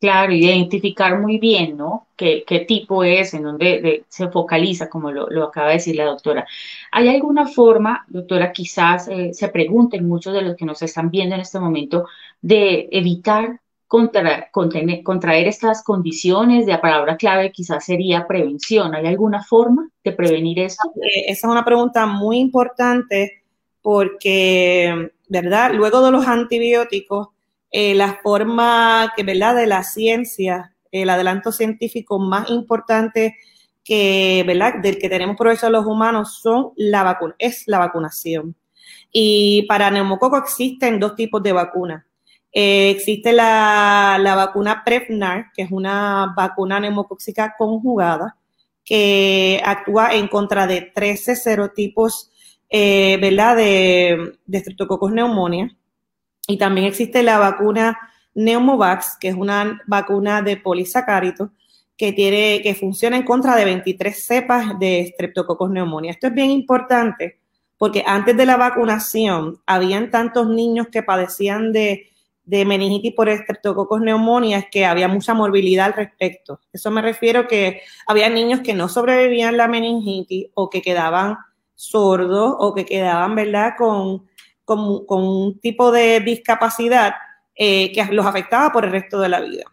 Claro, 0.00 0.32
identificar 0.32 1.18
muy 1.18 1.38
bien, 1.38 1.78
¿no? 1.78 2.08
¿Qué, 2.14 2.44
tipo 2.68 3.04
es, 3.04 3.32
en 3.32 3.42
dónde 3.44 4.04
se 4.08 4.28
focaliza, 4.28 4.90
como 4.90 5.10
lo, 5.10 5.44
acaba 5.44 5.68
de 5.68 5.74
decir 5.74 5.96
la 5.96 6.04
doctora. 6.04 6.46
¿Hay 6.92 7.08
alguna 7.08 7.46
forma, 7.46 8.04
doctora, 8.08 8.52
quizás 8.52 9.08
eh, 9.08 9.32
se 9.32 9.48
pregunten 9.48 10.06
muchos 10.06 10.34
de 10.34 10.42
los 10.42 10.56
que 10.56 10.66
nos 10.66 10.82
están 10.82 11.10
viendo 11.10 11.34
en 11.34 11.40
este 11.40 11.58
momento, 11.58 12.06
de 12.42 12.88
evitar 12.92 13.60
contraer 15.02 15.48
estas 15.48 15.82
condiciones? 15.82 16.66
De 16.66 16.72
la 16.72 16.80
palabra 16.80 17.16
clave 17.16 17.52
quizás 17.52 17.84
sería 17.84 18.26
prevención. 18.26 18.94
¿Hay 18.94 19.06
alguna 19.06 19.42
forma 19.42 19.88
de 20.02 20.12
prevenir 20.12 20.58
esto? 20.60 20.90
Eh, 20.96 21.24
esa 21.28 21.46
es 21.46 21.50
una 21.50 21.64
pregunta 21.64 22.06
muy 22.06 22.38
importante 22.38 23.42
porque, 23.82 25.10
¿verdad? 25.28 25.72
Luego 25.74 26.02
de 26.04 26.10
los 26.10 26.26
antibióticos, 26.26 27.28
eh, 27.70 27.94
la 27.94 28.18
forma 28.22 29.12
que, 29.16 29.22
¿verdad? 29.24 29.56
de 29.56 29.66
la 29.66 29.82
ciencia, 29.82 30.74
el 30.90 31.10
adelanto 31.10 31.52
científico 31.52 32.18
más 32.18 32.48
importante 32.50 33.36
que, 33.84 34.44
¿verdad? 34.46 34.74
del 34.80 34.98
que 34.98 35.08
tenemos 35.08 35.36
provecho 35.36 35.68
los 35.68 35.84
humanos 35.84 36.40
son 36.40 36.70
la 36.76 37.02
vacuna, 37.02 37.34
es 37.38 37.64
la 37.66 37.78
vacunación. 37.78 38.54
Y 39.12 39.66
para 39.68 39.90
neumococo 39.90 40.38
existen 40.38 40.98
dos 40.98 41.14
tipos 41.14 41.42
de 41.42 41.52
vacunas. 41.52 42.04
Eh, 42.56 42.90
existe 42.90 43.32
la, 43.32 44.32
vacuna 44.36 44.84
Prevnar, 44.84 45.50
que 45.52 45.62
es 45.62 45.72
una 45.72 46.32
vacuna 46.36 46.78
neumocóxica 46.78 47.56
conjugada, 47.58 48.36
que 48.84 49.60
actúa 49.64 50.14
en 50.14 50.28
contra 50.28 50.68
de 50.68 50.82
13 50.82 51.34
serotipos 51.34 52.30
eh, 52.70 53.18
¿verdad? 53.20 53.56
de, 53.56 54.38
de 54.46 54.60
Streptococcus 54.60 55.10
pneumonia. 55.10 55.76
Y 56.46 56.56
también 56.56 56.86
existe 56.86 57.24
la 57.24 57.38
vacuna 57.38 57.98
Neumovax, 58.34 59.16
que 59.18 59.28
es 59.28 59.34
una 59.34 59.80
vacuna 59.86 60.42
de 60.42 60.56
polisacárido 60.56 61.50
que, 61.96 62.12
tiene, 62.12 62.60
que 62.62 62.74
funciona 62.74 63.16
en 63.16 63.24
contra 63.24 63.56
de 63.56 63.64
23 63.64 64.24
cepas 64.24 64.78
de 64.78 65.10
Streptococcus 65.12 65.70
pneumonia. 65.70 66.12
Esto 66.12 66.28
es 66.28 66.34
bien 66.34 66.50
importante 66.50 67.40
porque 67.78 68.04
antes 68.06 68.36
de 68.36 68.46
la 68.46 68.56
vacunación 68.56 69.60
habían 69.66 70.10
tantos 70.10 70.48
niños 70.48 70.88
que 70.92 71.02
padecían 71.02 71.72
de 71.72 72.10
de 72.44 72.64
meningitis 72.64 73.14
por 73.14 73.28
estreptococos 73.28 74.00
neumonía 74.00 74.58
es 74.58 74.66
que 74.70 74.84
había 74.84 75.08
mucha 75.08 75.34
morbilidad 75.34 75.86
al 75.86 75.94
respecto. 75.94 76.60
Eso 76.72 76.90
me 76.90 77.00
refiero 77.00 77.48
que 77.48 77.80
había 78.06 78.28
niños 78.28 78.60
que 78.60 78.74
no 78.74 78.88
sobrevivían 78.88 79.56
la 79.56 79.68
meningitis 79.68 80.48
o 80.54 80.68
que 80.68 80.82
quedaban 80.82 81.38
sordos 81.74 82.54
o 82.58 82.74
que 82.74 82.84
quedaban, 82.84 83.34
¿verdad?, 83.34 83.74
con, 83.76 84.26
con, 84.64 85.04
un 85.08 85.58
tipo 85.60 85.90
de 85.90 86.20
discapacidad 86.20 87.14
eh, 87.54 87.92
que 87.92 88.04
los 88.12 88.26
afectaba 88.26 88.70
por 88.72 88.84
el 88.84 88.92
resto 88.92 89.20
de 89.20 89.28
la 89.28 89.40
vida. 89.40 89.64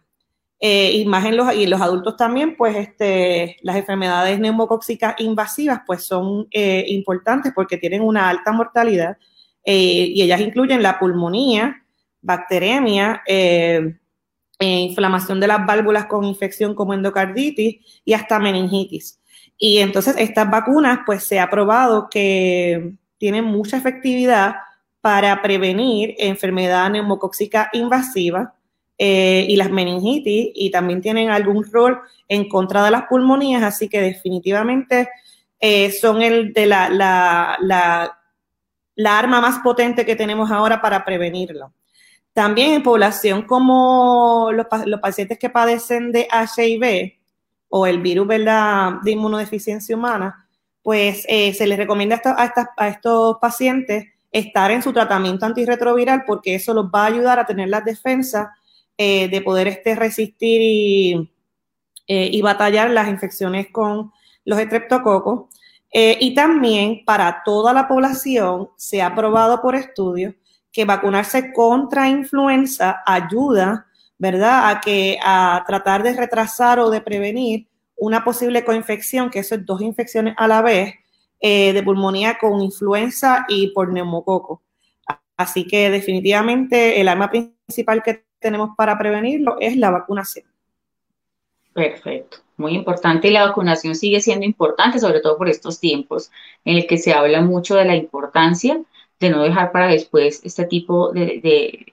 Eh, 0.58 0.92
y 0.92 1.04
más 1.06 1.24
en 1.24 1.36
los, 1.36 1.52
y 1.54 1.66
los 1.66 1.80
adultos 1.80 2.16
también, 2.16 2.56
pues 2.56 2.76
este, 2.76 3.56
las 3.62 3.76
enfermedades 3.76 4.38
neumocóxicas 4.38 5.16
invasivas 5.18 5.80
pues 5.86 6.04
son 6.04 6.46
eh, 6.52 6.84
importantes 6.88 7.52
porque 7.54 7.78
tienen 7.78 8.02
una 8.02 8.28
alta 8.28 8.52
mortalidad 8.52 9.16
y 9.64 10.20
ellas 10.20 10.40
incluyen 10.40 10.82
la 10.82 10.98
pulmonía, 10.98 11.81
bacteremia, 12.22 13.22
inflamación 14.58 15.40
de 15.40 15.48
las 15.48 15.66
válvulas 15.66 16.06
con 16.06 16.24
infección 16.24 16.74
como 16.74 16.94
endocarditis 16.94 18.02
y 18.04 18.12
hasta 18.12 18.38
meningitis. 18.38 19.20
Y 19.58 19.78
entonces 19.78 20.16
estas 20.18 20.50
vacunas, 20.50 21.00
pues 21.04 21.24
se 21.24 21.38
ha 21.38 21.50
probado 21.50 22.08
que 22.10 22.94
tienen 23.18 23.44
mucha 23.44 23.76
efectividad 23.76 24.54
para 25.00 25.42
prevenir 25.42 26.14
enfermedad 26.18 26.90
neumocóxica 26.90 27.70
invasiva 27.72 28.54
eh, 28.98 29.46
y 29.48 29.56
las 29.56 29.70
meningitis 29.70 30.50
y 30.54 30.70
también 30.70 31.00
tienen 31.00 31.30
algún 31.30 31.64
rol 31.70 32.00
en 32.28 32.48
contra 32.48 32.84
de 32.84 32.90
las 32.90 33.04
pulmonías, 33.04 33.62
así 33.62 33.88
que 33.88 34.00
definitivamente 34.00 35.08
eh, 35.58 35.90
son 35.90 36.22
el 36.22 36.52
de 36.52 36.66
la, 36.66 36.88
la, 36.88 37.56
la, 38.94 39.18
arma 39.18 39.40
más 39.40 39.58
potente 39.58 40.06
que 40.06 40.16
tenemos 40.16 40.50
ahora 40.50 40.80
para 40.80 41.04
prevenirlo. 41.04 41.72
También 42.32 42.72
en 42.72 42.82
población 42.82 43.42
como 43.42 44.50
los, 44.52 44.66
los 44.86 45.00
pacientes 45.00 45.38
que 45.38 45.50
padecen 45.50 46.12
de 46.12 46.28
HIV, 46.30 47.22
o 47.74 47.86
el 47.86 48.02
virus 48.02 48.26
¿verdad? 48.26 49.00
de 49.02 49.12
inmunodeficiencia 49.12 49.96
humana, 49.96 50.46
pues 50.82 51.24
eh, 51.26 51.54
se 51.54 51.66
les 51.66 51.78
recomienda 51.78 52.20
a, 52.24 52.86
estos 52.86 53.38
pacientes 53.40 54.04
estar 54.30 54.70
en 54.70 54.82
su 54.82 54.92
tratamiento 54.92 55.46
antirretroviral 55.46 56.24
porque 56.26 56.54
eso 56.54 56.74
los 56.74 56.86
va 56.86 57.04
a 57.04 57.06
ayudar 57.06 57.38
a 57.38 57.46
tener 57.46 57.70
las 57.70 57.82
defensas 57.82 58.48
eh, 58.98 59.28
de 59.28 59.40
poder 59.40 59.68
este, 59.68 59.94
resistir 59.94 60.60
y, 60.60 61.32
eh, 62.06 62.28
y, 62.30 62.42
batallar 62.42 62.90
las 62.90 63.08
infecciones 63.08 63.68
con 63.72 64.12
los 64.44 64.58
estreptococos. 64.58 65.48
y 65.94 66.34
también 66.34 67.04
para 67.06 67.42
toda 67.42 67.72
la 67.72 67.88
población 67.88 68.68
se 68.76 69.00
ha 69.00 69.14
probado 69.14 69.62
por 69.62 69.74
estudios 69.76 70.34
que 70.72 70.84
vacunarse 70.84 71.52
contra 71.52 72.08
influenza 72.08 73.02
ayuda 73.06 73.86
¿verdad? 74.22 74.70
A 74.70 74.80
que 74.80 75.18
a 75.20 75.64
tratar 75.66 76.04
de 76.04 76.14
retrasar 76.14 76.78
o 76.78 76.90
de 76.90 77.00
prevenir 77.00 77.66
una 77.96 78.22
posible 78.22 78.64
coinfección, 78.64 79.30
que 79.30 79.40
eso 79.40 79.56
es 79.56 79.66
dos 79.66 79.82
infecciones 79.82 80.36
a 80.38 80.46
la 80.46 80.62
vez, 80.62 80.94
eh, 81.40 81.72
de 81.72 81.82
pulmonía 81.82 82.38
con 82.40 82.60
influenza 82.60 83.44
y 83.48 83.72
por 83.72 83.92
neumococo. 83.92 84.62
Así 85.36 85.66
que 85.66 85.90
definitivamente 85.90 87.00
el 87.00 87.08
arma 87.08 87.32
principal 87.32 88.00
que 88.04 88.24
tenemos 88.38 88.76
para 88.76 88.96
prevenirlo 88.96 89.56
es 89.58 89.76
la 89.76 89.90
vacunación. 89.90 90.46
Perfecto, 91.72 92.36
muy 92.56 92.76
importante. 92.76 93.26
Y 93.26 93.32
la 93.32 93.46
vacunación 93.48 93.96
sigue 93.96 94.20
siendo 94.20 94.46
importante, 94.46 95.00
sobre 95.00 95.18
todo 95.18 95.36
por 95.36 95.48
estos 95.48 95.80
tiempos 95.80 96.30
en 96.64 96.76
el 96.76 96.86
que 96.86 96.98
se 96.98 97.12
habla 97.12 97.40
mucho 97.40 97.74
de 97.74 97.86
la 97.86 97.96
importancia 97.96 98.80
de 99.22 99.30
no 99.30 99.42
dejar 99.42 99.72
para 99.72 99.88
después 99.88 100.42
este 100.44 100.66
tipo 100.66 101.12
de 101.12 101.86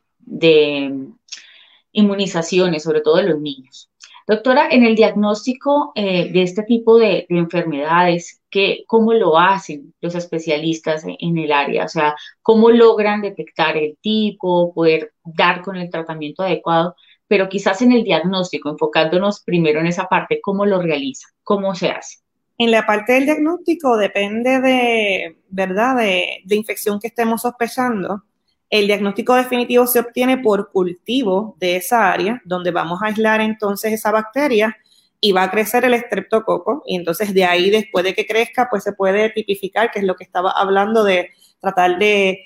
inmunizaciones, 1.91 2.83
sobre 2.83 3.01
todo 3.01 3.17
de 3.17 3.23
los 3.23 3.39
niños. 3.39 3.89
Doctora, 4.29 4.69
en 4.69 4.83
el 4.85 4.95
diagnóstico 4.95 5.91
eh, 5.95 6.31
de 6.31 6.43
este 6.43 6.61
tipo 6.61 6.99
de, 6.99 7.25
enfermedades, 7.29 8.43
¿qué, 8.51 8.83
¿cómo 8.85 9.11
lo 9.13 9.39
hacen 9.39 9.95
los 10.01 10.13
especialistas 10.13 11.03
en, 11.03 11.37
el 11.39 11.51
área? 11.51 11.85
O 11.85 11.87
sea, 11.87 12.15
¿cómo 12.43 12.69
logran 12.69 13.21
detectar 13.21 13.75
el 13.75 13.97
tipo, 14.01 14.71
poder 14.75 15.13
dar 15.23 15.63
con 15.63 15.77
el 15.77 15.89
tratamiento 15.89 16.43
adecuado? 16.43 16.95
Pero 17.27 17.49
quizás 17.49 17.81
en 17.81 17.91
el 17.91 18.03
diagnóstico, 18.03 18.69
enfocándonos 18.69 19.41
primero 19.41 19.79
en 19.79 19.87
esa 19.87 20.05
parte, 20.05 20.39
¿cómo 20.41 20.63
lo 20.67 20.79
realiza? 20.79 21.27
¿Cómo 21.43 21.73
se 21.73 21.89
hace? 21.89 22.19
En 22.59 22.69
la 22.69 22.85
parte 22.85 23.13
del 23.13 23.25
diagnóstico 23.25 23.97
depende 23.97 24.59
de, 24.59 25.37
¿verdad?, 25.49 25.97
de, 25.97 26.43
de 26.45 26.55
infección 26.55 26.99
que 26.99 27.07
estemos 27.07 27.41
sospechando 27.41 28.23
el 28.69 28.85
diagnóstico 28.85 29.33
definitivo 29.33 29.87
se 29.87 29.99
obtiene 29.99 30.37
por 30.37 30.71
cultivo 30.71 31.55
de 31.59 31.77
esa 31.77 32.11
área, 32.11 32.41
donde 32.45 32.71
vamos 32.71 33.01
a 33.01 33.07
aislar 33.07 33.41
entonces 33.41 33.93
esa 33.93 34.11
bacteria 34.11 34.77
y 35.19 35.31
va 35.31 35.43
a 35.43 35.51
crecer 35.51 35.85
el 35.85 35.95
estreptococo. 35.95 36.83
Y 36.85 36.95
entonces 36.95 37.33
de 37.33 37.45
ahí, 37.45 37.71
después 37.71 38.05
de 38.05 38.13
que 38.13 38.27
crezca, 38.27 38.67
pues 38.69 38.83
se 38.83 38.93
puede 38.93 39.31
tipificar, 39.31 39.91
que 39.91 39.99
es 39.99 40.05
lo 40.05 40.15
que 40.15 40.23
estaba 40.23 40.51
hablando 40.51 41.03
de 41.03 41.31
tratar 41.59 41.97
de 41.97 42.45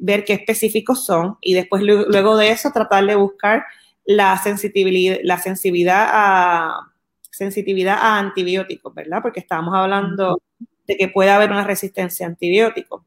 ver 0.00 0.24
qué 0.24 0.34
específicos 0.34 1.06
son 1.06 1.38
y 1.40 1.54
después 1.54 1.82
luego 1.82 2.36
de 2.36 2.50
eso 2.50 2.70
tratar 2.70 3.06
de 3.06 3.14
buscar 3.14 3.64
la 4.04 4.36
sensibilidad, 4.36 5.16
la 5.22 5.38
sensibilidad 5.38 6.06
a 6.10 6.92
sensibilidad 7.38 7.96
a 7.98 8.18
antibióticos, 8.18 8.94
¿verdad? 8.94 9.20
Porque 9.22 9.40
estábamos 9.40 9.74
hablando 9.74 10.42
de 10.86 10.96
que 10.96 11.08
puede 11.08 11.30
haber 11.30 11.50
una 11.50 11.64
resistencia 11.64 12.26
a 12.26 12.30
antibióticos. 12.30 13.02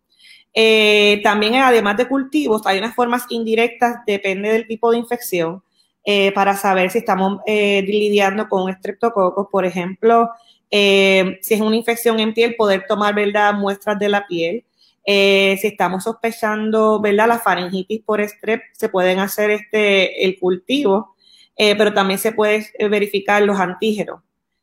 Eh, 0.53 1.21
también, 1.23 1.55
además 1.55 1.97
de 1.97 2.07
cultivos, 2.07 2.61
hay 2.65 2.79
unas 2.79 2.95
formas 2.95 3.25
indirectas, 3.29 3.97
depende 4.05 4.51
del 4.51 4.67
tipo 4.67 4.91
de 4.91 4.97
infección, 4.97 5.63
eh, 6.03 6.31
para 6.31 6.55
saber 6.55 6.89
si 6.89 6.99
estamos 6.99 7.39
eh, 7.45 7.83
lidiando 7.83 8.47
con 8.49 8.69
estreptococos. 8.69 9.47
Por 9.51 9.65
ejemplo, 9.65 10.29
si 10.69 11.53
es 11.53 11.61
una 11.61 11.75
infección 11.75 12.19
en 12.19 12.33
piel, 12.33 12.55
poder 12.55 12.85
tomar 12.87 13.13
¿verdad? 13.13 13.53
muestras 13.53 13.99
de 13.99 14.07
la 14.09 14.25
piel. 14.25 14.63
si 15.05 15.67
estamos 15.67 16.03
sospechando 16.05 17.01
¿verdad? 17.01 17.27
la 17.27 17.39
faringitis 17.39 18.01
por 18.03 18.21
estrep, 18.21 18.61
se 18.73 18.87
pueden 18.87 19.19
hacer 19.19 19.51
este, 19.51 20.23
el 20.25 20.39
cultivo, 20.39 21.15
pero 21.57 21.93
también 21.93 22.19
se 22.19 22.31
puede 22.31 22.71
verificar 22.89 23.41
los 23.43 23.59
antígenos. 23.59 24.21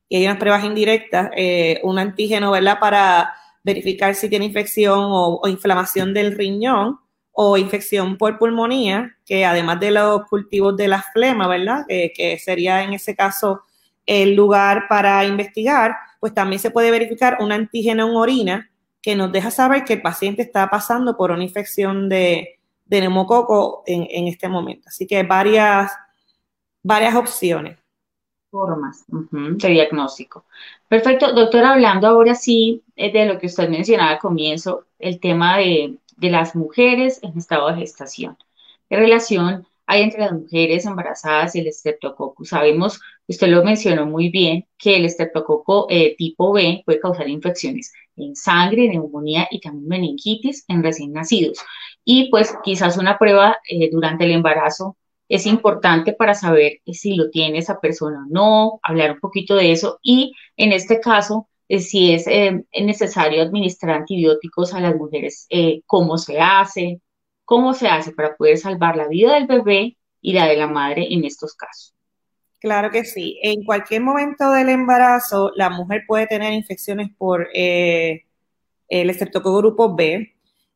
Y 0.08 0.16
hay 0.16 0.24
unas 0.24 0.38
pruebas 0.38 0.64
indirectas, 0.64 1.30
un 1.82 1.98
antígeno 1.98 2.50
¿verdad? 2.50 2.78
para 2.80 3.34
verificar 3.62 4.14
si 4.14 4.28
tiene 4.28 4.46
infección 4.46 4.98
o, 5.00 5.46
inflamación 5.46 6.14
del 6.14 6.36
riñón 6.36 6.98
o 7.32 7.56
infección 7.56 8.16
por 8.16 8.38
pulmonía, 8.38 9.16
que 9.24 9.44
además 9.44 9.78
de 9.80 9.92
los 9.92 10.26
cultivos 10.26 10.76
de 10.76 10.88
la 10.88 11.02
flema, 11.02 11.46
¿verdad? 11.46 11.84
que 11.88 12.38
sería 12.42 12.82
en 12.82 12.94
ese 12.94 13.14
caso 13.14 13.62
el 14.06 14.34
lugar 14.34 14.88
para 14.88 15.24
investigar, 15.26 15.94
pues 16.18 16.32
también 16.32 16.58
se 16.58 16.70
puede 16.70 16.90
verificar 16.90 17.36
un 17.40 17.52
antígeno 17.52 18.08
en 18.08 18.16
orina 18.16 18.70
que 19.02 19.14
nos 19.14 19.30
deja 19.30 19.50
saber 19.50 19.84
que 19.84 19.94
el 19.94 20.02
paciente 20.02 20.42
está 20.42 20.68
pasando 20.70 21.16
por 21.16 21.30
una 21.30 21.44
infección 21.44 22.08
de, 22.08 22.58
de 22.86 23.00
neumococo 23.02 23.82
en, 23.86 24.26
este 24.26 24.48
momento. 24.48 24.88
Así 24.88 25.06
que 25.06 25.22
varias, 25.22 25.92
varias 26.88 27.14
opciones. 27.14 27.78
Formas 28.50 29.04
de 29.08 29.68
diagnóstico. 29.68 30.46
Perfecto, 30.88 31.34
doctora, 31.34 31.72
hablando 31.74 32.06
ahora 32.06 32.34
sí 32.34 32.82
eh, 32.96 33.12
de 33.12 33.26
lo 33.26 33.38
que 33.38 33.46
usted 33.46 33.68
mencionaba 33.68 34.12
al 34.12 34.18
comienzo, 34.18 34.86
el 34.98 35.20
tema 35.20 35.58
de, 35.58 35.98
las 36.18 36.56
mujeres 36.56 37.20
en 37.22 37.36
estado 37.36 37.68
de 37.68 37.76
gestación. 37.76 38.38
¿Qué 38.88 38.96
relación 38.96 39.66
hay 39.86 40.02
entre 40.02 40.20
las 40.20 40.32
mujeres 40.32 40.86
embarazadas 40.86 41.54
y 41.54 41.60
el 41.60 41.66
estreptococo? 41.66 42.46
Sabemos, 42.46 43.00
usted 43.26 43.48
lo 43.48 43.62
mencionó 43.62 44.06
muy 44.06 44.30
bien, 44.30 44.66
que 44.78 44.96
el 44.96 45.04
estreptococo 45.04 45.86
eh, 45.90 46.16
tipo 46.16 46.52
B 46.54 46.82
puede 46.86 47.00
causar 47.00 47.28
infecciones 47.28 47.92
en 48.16 48.34
sangre, 48.34 48.88
neumonía 48.88 49.46
y 49.50 49.60
también 49.60 49.88
meningitis 49.88 50.64
en 50.68 50.82
recién 50.82 51.12
nacidos. 51.12 51.58
Y 52.02 52.30
pues 52.30 52.56
quizás 52.64 52.96
una 52.96 53.18
prueba 53.18 53.58
eh, 53.68 53.90
durante 53.92 54.24
el 54.24 54.30
embarazo 54.30 54.96
es 55.28 55.46
importante 55.46 56.14
para 56.14 56.34
saber 56.34 56.80
si 56.86 57.14
lo 57.14 57.30
tiene 57.30 57.58
esa 57.58 57.80
persona 57.80 58.24
o 58.26 58.32
no, 58.32 58.80
hablar 58.82 59.12
un 59.12 59.20
poquito 59.20 59.54
de 59.56 59.72
eso 59.72 59.98
y 60.02 60.32
en 60.56 60.72
este 60.72 61.00
caso, 61.00 61.48
eh, 61.68 61.80
si 61.80 62.12
es 62.12 62.26
eh, 62.26 62.64
necesario 62.80 63.42
administrar 63.42 63.96
antibióticos 63.96 64.72
a 64.72 64.80
las 64.80 64.96
mujeres, 64.96 65.46
eh, 65.50 65.82
cómo 65.86 66.16
se 66.16 66.40
hace, 66.40 67.00
cómo 67.44 67.74
se 67.74 67.88
hace 67.88 68.12
para 68.12 68.36
poder 68.36 68.56
salvar 68.56 68.96
la 68.96 69.08
vida 69.08 69.34
del 69.34 69.46
bebé 69.46 69.96
y 70.20 70.32
la 70.32 70.46
de 70.46 70.56
la 70.56 70.66
madre 70.66 71.06
en 71.10 71.24
estos 71.24 71.54
casos. 71.54 71.94
Claro 72.60 72.90
que 72.90 73.04
sí. 73.04 73.38
En 73.42 73.64
cualquier 73.64 74.00
momento 74.00 74.50
del 74.50 74.70
embarazo, 74.70 75.52
la 75.54 75.70
mujer 75.70 76.02
puede 76.08 76.26
tener 76.26 76.52
infecciones 76.52 77.08
por 77.16 77.48
el 77.52 78.20
estreptococo 78.88 79.58
grupo 79.58 79.94
B, 79.94 80.34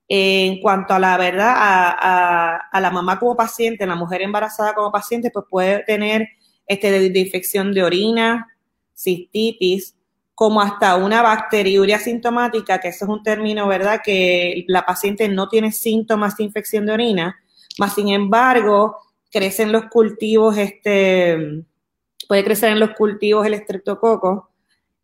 en 0.09 0.61
cuanto 0.61 0.95
a 0.95 0.99
la 0.99 1.17
verdad, 1.17 1.55
a, 1.57 2.81
la 2.81 2.91
mamá 2.91 3.19
como 3.19 3.37
paciente, 3.37 3.87
la 3.87 3.95
mujer 3.95 4.23
embarazada 4.23 4.75
como 4.75 4.93
paciente, 4.93 5.31
pues 5.31 5.47
puede 5.49 5.85
tener 5.85 6.29
este, 6.67 6.91
de, 7.11 7.19
infección 7.19 7.73
de 7.73 7.83
orina, 7.83 8.49
cistitis, 8.95 9.97
como 10.35 10.61
hasta 10.61 10.97
una 10.97 11.23
bacteriuria 11.23 11.99
sintomática, 11.99 12.81
que 12.81 12.89
eso 12.89 13.05
es 13.05 13.11
un 13.11 13.23
término, 13.23 13.69
¿verdad? 13.69 14.01
Que 14.05 14.65
la 14.69 14.85
paciente 14.85 15.29
no 15.29 15.49
tiene 15.49 15.73
síntomas 15.73 16.37
de 16.37 16.45
infección 16.45 16.87
de 16.87 16.93
orina, 16.93 17.37
Más 17.79 17.95
sin 17.95 18.09
embargo, 18.09 18.99
crecen 19.31 19.73
los 19.73 19.85
cultivos, 19.87 20.59
este, 20.59 21.65
puede 22.29 22.45
crecer 22.45 22.71
en 22.73 22.81
los 22.81 22.91
cultivos 22.91 23.47
el 23.47 23.55
estreptococo 23.55 24.51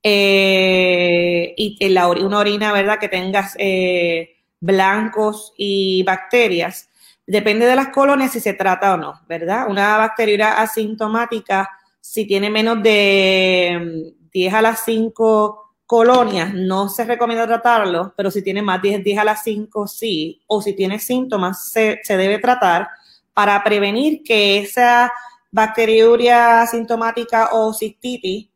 eh, 0.02 1.54
y 1.56 1.88
la, 1.88 2.08
una 2.08 2.38
orina, 2.38 2.72
¿verdad? 2.72 2.98
Que 2.98 3.08
tengas 3.08 3.54
eh, 3.58 4.37
blancos 4.60 5.52
y 5.56 6.02
bacterias. 6.02 6.88
Depende 7.26 7.66
de 7.66 7.76
las 7.76 7.88
colonias 7.88 8.32
si 8.32 8.40
se 8.40 8.54
trata 8.54 8.94
o 8.94 8.96
no, 8.96 9.20
¿verdad? 9.28 9.66
Una 9.68 9.96
bacteria 9.98 10.60
asintomática, 10.60 11.68
si 12.00 12.26
tiene 12.26 12.50
menos 12.50 12.82
de 12.82 14.14
10 14.32 14.54
a 14.54 14.62
las 14.62 14.84
5 14.84 15.68
colonias, 15.88 16.52
no 16.52 16.88
se 16.88 17.04
recomienda 17.04 17.46
tratarlo, 17.46 18.12
pero 18.16 18.30
si 18.30 18.42
tiene 18.42 18.62
más 18.62 18.82
de 18.82 18.98
10 18.98 19.18
a 19.18 19.24
las 19.24 19.42
5, 19.42 19.86
sí, 19.86 20.42
o 20.46 20.60
si 20.60 20.74
tiene 20.74 20.98
síntomas, 20.98 21.70
se, 21.70 21.98
debe 22.06 22.38
tratar 22.38 22.88
para 23.32 23.62
prevenir 23.64 24.22
que 24.22 24.58
esa 24.58 25.10
bacteriuria 25.50 26.60
asintomática 26.60 27.50
o 27.52 27.72
cistitis 27.72 28.48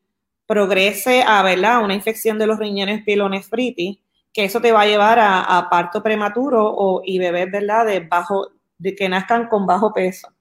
progrese 0.46 1.22
a 1.22 1.42
¿verdad? 1.42 1.82
una 1.82 1.94
infección 1.94 2.38
de 2.38 2.46
los 2.46 2.58
riñones 2.58 3.02
pielonefritis, 3.02 3.98
que 4.32 4.44
eso 4.44 4.60
te 4.60 4.72
va 4.72 4.82
a 4.82 4.86
llevar 4.86 5.18
a, 5.20 5.68
parto 5.70 6.02
prematuro 6.02 6.64
o, 6.66 7.02
y 7.04 7.18
bebés 7.18 7.50
¿verdad? 7.50 7.86
De, 7.86 8.00
bajo, 8.00 8.48
de 8.78 8.94
que 8.94 9.08
nazcan 9.08 9.48
con 9.48 9.66
bajo 9.66 9.92
peso. 9.92 10.32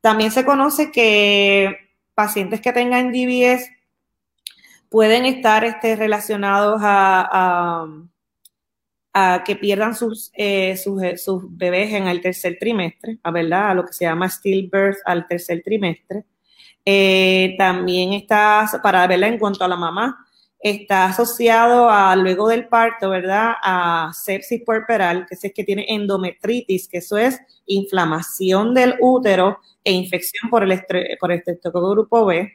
También 0.00 0.30
se 0.30 0.44
conoce 0.44 0.92
que 0.92 1.76
pacientes 2.14 2.60
que 2.60 2.72
tengan 2.72 3.10
DBS 3.10 3.70
pueden 4.88 5.24
estar 5.24 5.64
este, 5.64 5.96
relacionados 5.96 6.80
a 6.82 7.86
a 9.14 9.44
que 9.44 9.54
pierdan 9.54 9.94
sus, 9.94 10.32
eh, 10.34 10.72
eh, 10.72 11.16
sus, 11.16 11.56
bebés 11.56 11.92
en 11.92 12.08
el 12.08 12.20
tercer 12.20 12.58
trimestre, 12.58 13.18
¿verdad? 13.32 13.70
A 13.70 13.74
lo 13.74 13.86
que 13.86 13.92
se 13.92 14.04
llama 14.04 14.28
stillbirth 14.28 14.98
al 15.04 15.28
tercer 15.28 15.62
trimestre. 15.62 16.24
Eh, 16.84 17.54
también 17.56 18.12
está, 18.12 18.68
para 18.82 19.06
verla 19.06 19.28
en 19.28 19.38
cuanto 19.38 19.64
a 19.64 19.68
la 19.68 19.76
mamá, 19.76 20.26
está 20.64 21.04
asociado 21.04 21.90
a 21.90 22.16
luego 22.16 22.48
del 22.48 22.68
parto, 22.68 23.10
¿verdad? 23.10 23.52
A 23.62 24.10
sepsis 24.14 24.62
puerperal, 24.64 25.26
que 25.28 25.34
es 25.34 25.52
que 25.54 25.62
tiene 25.62 25.84
endometritis, 25.88 26.88
que 26.88 26.98
eso 26.98 27.18
es 27.18 27.38
inflamación 27.66 28.72
del 28.72 28.94
útero 29.00 29.58
e 29.84 29.92
infección 29.92 30.48
por 30.50 30.62
el, 30.62 30.82
por 31.20 31.32
el 31.32 31.42
grupo 31.62 32.24
B. 32.24 32.50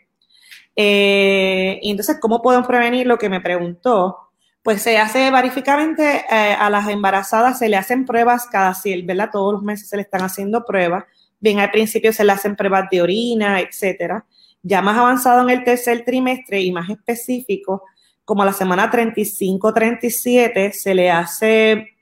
y 0.76 1.90
entonces, 1.92 2.18
¿cómo 2.20 2.42
podemos 2.42 2.66
prevenir 2.68 3.06
lo 3.06 3.20
que 3.20 3.30
me 3.30 3.42
preguntó? 3.42 4.30
pues 4.64 4.82
se 4.82 4.98
hace 4.98 5.32
verificamente 5.32 6.26
eh, 6.30 6.54
a 6.54 6.70
las 6.70 6.88
embarazadas, 6.90 7.60
se 7.60 7.70
le 7.70 7.78
hacen 7.78 8.06
pruebas 8.06 8.46
cada 8.52 8.74
cien, 8.74 9.06
¿verdad? 9.08 9.30
Todos 9.32 9.54
los 9.54 9.64
meses 9.64 9.88
se 9.90 9.96
le 9.96 10.02
están 10.02 10.22
haciendo 10.22 10.66
pruebas. 10.66 11.06
Bien, 11.40 11.60
al 11.60 11.72
principio 11.72 12.12
se 12.12 12.24
le 12.24 12.34
hacen 12.34 12.56
pruebas 12.56 12.90
de 12.92 13.02
orina, 13.02 13.62
etcétera. 13.62 14.26
Ya 14.62 14.82
más 14.82 14.98
avanzado 14.98 15.42
en 15.42 15.50
el 15.52 15.64
tercer 15.64 16.04
trimestre 16.04 16.62
y 16.62 16.72
más 16.72 16.90
específico, 16.90 17.84
como 18.30 18.44
a 18.44 18.46
la 18.46 18.54
semana 18.54 18.92
35-37, 18.92 20.72
se 20.72 20.94
le 20.94 21.10
hace 21.10 21.96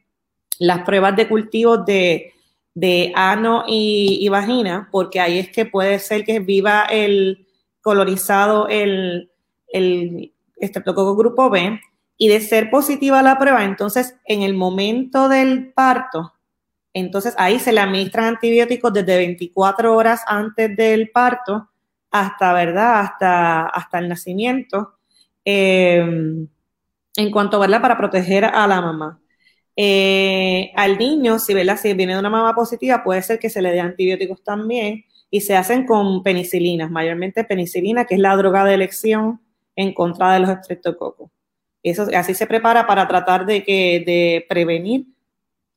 las 0.59 0.81
pruebas 0.81 1.15
de 1.15 1.25
cultivos 1.29 1.85
de, 1.85 2.33
ano 3.15 3.63
y, 3.65 4.27
vagina, 4.27 4.89
porque 4.91 5.21
ahí 5.21 5.39
es 5.39 5.49
que 5.49 5.63
puede 5.63 5.99
ser 5.99 6.25
que 6.25 6.41
viva 6.41 6.83
el 6.83 7.47
colonizado 7.79 8.67
el, 8.67 9.31
el 9.69 10.33
estreptococo 10.57 11.15
grupo 11.15 11.49
B 11.49 11.79
y 12.17 12.27
de 12.27 12.41
ser 12.41 12.69
positiva 12.69 13.23
la 13.23 13.39
prueba, 13.39 13.63
entonces 13.63 14.17
en 14.25 14.41
el 14.41 14.53
momento 14.53 15.29
del 15.29 15.71
parto, 15.71 16.33
entonces 16.91 17.35
ahí 17.37 17.57
se 17.57 17.71
le 17.71 17.79
administran 17.79 18.25
antibióticos 18.25 18.91
desde 18.91 19.15
24 19.15 19.95
horas 19.95 20.23
antes 20.27 20.75
del 20.75 21.09
parto 21.09 21.69
hasta, 22.11 22.51
¿verdad? 22.51 22.99
Hasta, 22.99 23.67
hasta 23.67 23.99
el 23.99 24.09
nacimiento. 24.09 24.96
Em, 25.49 26.49
en 27.15 27.31
cuanto, 27.31 27.59
¿verdad? 27.59 27.81
Para 27.81 27.97
proteger 27.97 28.43
a 28.45 28.67
la 28.67 28.81
mamá. 28.81 29.21
Eh, 29.77 30.71
al 30.75 30.97
niño, 30.97 31.39
si, 31.39 31.53
¿verdad? 31.53 31.77
si 31.81 31.93
viene 31.93 32.13
de 32.13 32.19
una 32.19 32.29
mamá 32.29 32.53
positiva, 32.53 33.03
puede 33.03 33.21
ser 33.21 33.39
que 33.39 33.49
se 33.49 33.61
le 33.61 33.71
dé 33.71 33.79
antibióticos 33.79 34.43
también 34.43 35.05
y 35.31 35.41
se 35.41 35.55
hacen 35.55 35.85
con 35.85 36.23
penicilinas, 36.23 36.91
mayormente 36.91 37.45
penicilina, 37.45 38.05
que 38.05 38.15
es 38.15 38.21
la 38.21 38.35
droga 38.35 38.65
de 38.65 38.73
elección 38.73 39.41
en 39.77 39.93
contra 39.93 40.33
de 40.33 40.41
los 40.41 40.49
estreptococos. 40.49 41.31
Eso, 41.83 42.07
así 42.15 42.33
se 42.33 42.47
prepara 42.47 42.85
para 42.87 43.07
tratar 43.07 43.45
de, 43.45 43.63
que, 43.63 44.03
de 44.05 44.45
prevenir 44.49 45.05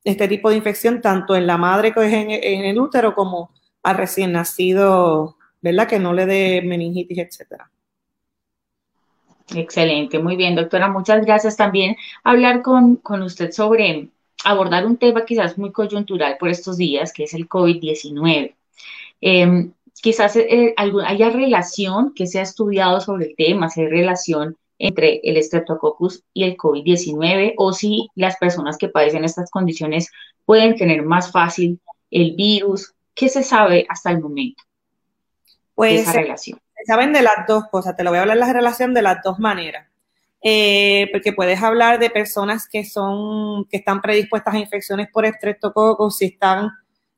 este 0.03 0.27
tipo 0.27 0.49
de 0.49 0.57
infección 0.57 1.01
tanto 1.01 1.35
en 1.35 1.47
la 1.47 1.57
madre 1.57 1.93
que 1.93 2.05
es 2.05 2.13
en, 2.13 2.65
el 2.65 2.79
útero 2.79 3.15
como 3.15 3.51
al 3.83 3.97
recién 3.97 4.33
nacido, 4.33 5.37
¿verdad? 5.61 5.87
Que 5.87 5.99
no 5.99 6.13
le 6.13 6.25
dé 6.25 6.61
meningitis, 6.61 7.19
etcétera. 7.19 7.71
Excelente, 9.53 10.19
muy 10.19 10.35
bien, 10.35 10.55
doctora. 10.55 10.87
Muchas 10.87 11.25
gracias 11.25 11.57
también. 11.57 11.95
Hablar 12.23 12.61
con, 12.61 13.01
usted 13.21 13.51
sobre 13.51 14.09
abordar 14.43 14.85
un 14.85 14.97
tema 14.97 15.25
quizás 15.25 15.57
muy 15.57 15.71
coyuntural 15.71 16.37
por 16.39 16.49
estos 16.49 16.77
días, 16.77 17.13
que 17.13 17.23
es 17.23 17.33
el 17.33 17.47
COVID-19. 17.47 18.55
Em, 19.21 19.71
quizás 20.01 20.35
eh, 20.35 20.73
haya 20.77 21.29
relación 21.29 22.13
que 22.13 22.27
se 22.27 22.39
ha 22.39 22.43
estudiado 22.43 23.01
sobre 23.01 23.27
el 23.27 23.35
tema, 23.35 23.69
si 23.69 23.81
hay 23.81 23.87
relación 23.87 24.57
entre 24.81 25.21
el 25.23 25.41
Streptococcus 25.41 26.23
y 26.33 26.43
el 26.43 26.57
COVID-19 26.57 27.53
o 27.57 27.71
si 27.71 28.07
las 28.15 28.37
personas 28.37 28.77
que 28.77 28.89
padecen 28.89 29.23
estas 29.23 29.51
condiciones 29.51 30.09
pueden 30.45 30.75
tener 30.75 31.03
más 31.03 31.31
fácil 31.31 31.79
el 32.09 32.35
virus. 32.35 32.93
¿Qué 33.13 33.29
se 33.29 33.43
sabe 33.43 33.85
hasta 33.89 34.09
el 34.09 34.21
momento 34.21 34.63
pues, 35.75 35.93
de 35.93 35.99
esa 35.99 36.13
relación? 36.13 36.59
Saben 36.85 37.13
de 37.13 37.21
las 37.21 37.45
dos 37.47 37.65
cosas. 37.69 37.95
Te 37.95 38.03
lo 38.03 38.11
voy 38.11 38.19
a 38.19 38.21
hablar 38.21 38.37
la 38.37 38.53
relación 38.53 38.93
de 38.93 39.01
las 39.01 39.17
dos 39.23 39.39
maneras. 39.39 39.87
Eh, 40.43 41.07
porque 41.11 41.33
puedes 41.33 41.61
hablar 41.61 41.99
de 41.99 42.09
personas 42.09 42.67
que 42.67 42.83
son, 42.83 43.65
que 43.65 43.77
están 43.77 44.01
predispuestas 44.01 44.55
a 44.55 44.59
infecciones 44.59 45.07
por 45.11 45.25
estreptococcus, 45.25 46.17
si 46.17 46.25
están, 46.25 46.71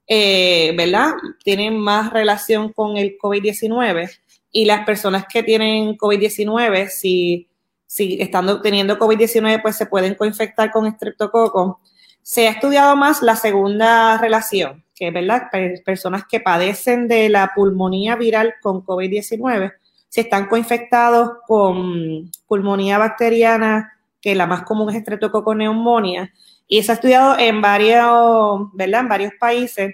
eh, 0.08 0.73
¿verdad? 0.76 1.12
Tienen 1.43 1.78
más 1.78 2.12
relación 2.12 2.73
con 2.73 2.97
el 2.97 3.17
COVID-19 3.17 4.10
y 4.52 4.65
las 4.65 4.86
personas 4.86 5.26
que 5.32 5.41
tienen 5.41 5.97
COVID-19, 5.97 6.89
si 6.89 7.47
si 7.93 8.17
estando 8.19 8.60
teniendo 8.60 8.97
COVID-19, 8.97 9.62
pues 9.62 9.76
se 9.76 9.86
pueden 9.86 10.15
coinfectar 10.15 10.71
con 10.71 10.88
estreptococo. 10.88 11.80
Se 12.23 12.47
ha 12.47 12.49
estudiado 12.49 12.95
más 12.95 13.21
la 13.21 13.36
segunda 13.36 14.17
relación, 14.17 14.84
que 15.03 15.11
verdad, 15.11 15.49
personas 15.83 16.23
que 16.29 16.39
padecen 16.39 17.09
de 17.09 17.27
la 17.27 17.51
pulmonía 17.53 18.15
viral 18.15 18.53
con 18.61 18.85
COVID-19, 18.85 19.73
si 20.07 20.21
están 20.21 20.47
coinfectados 20.47 21.39
con 21.45 22.31
pulmonía 22.47 22.97
bacteriana, 22.97 23.99
que 24.21 24.33
la 24.33 24.47
más 24.47 24.63
común 24.63 24.89
es 24.89 24.95
estreptococo 24.95 25.53
neumonía, 25.55 26.31
y 26.67 26.81
se 26.83 26.91
ha 26.91 26.95
estudiado 26.95 27.37
en 27.37 27.61
varios, 27.61 28.69
¿verdad? 28.73 29.01
En 29.01 29.09
varios 29.09 29.33
países, 29.37 29.93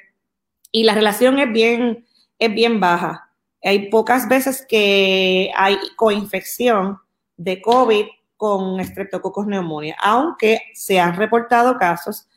y 0.72 0.84
la 0.84 0.94
relación 0.94 1.40
es 1.40 1.52
bien, 1.52 2.06
es 2.38 2.54
bien 2.54 2.80
baja. 2.80 3.32
Hay 3.64 3.90
pocas 3.90 4.30
veces 4.30 4.64
que 4.70 5.52
hay 5.56 5.78
coinfección 5.96 7.00
de 7.36 7.64
COVID 7.64 8.06
con 8.38 8.80
estreptococos 8.80 9.48
neumonía, 9.48 9.96
aunque 10.02 10.62
se 10.76 11.00
han 11.00 11.16
reportado 11.16 11.80
casos 11.80 12.28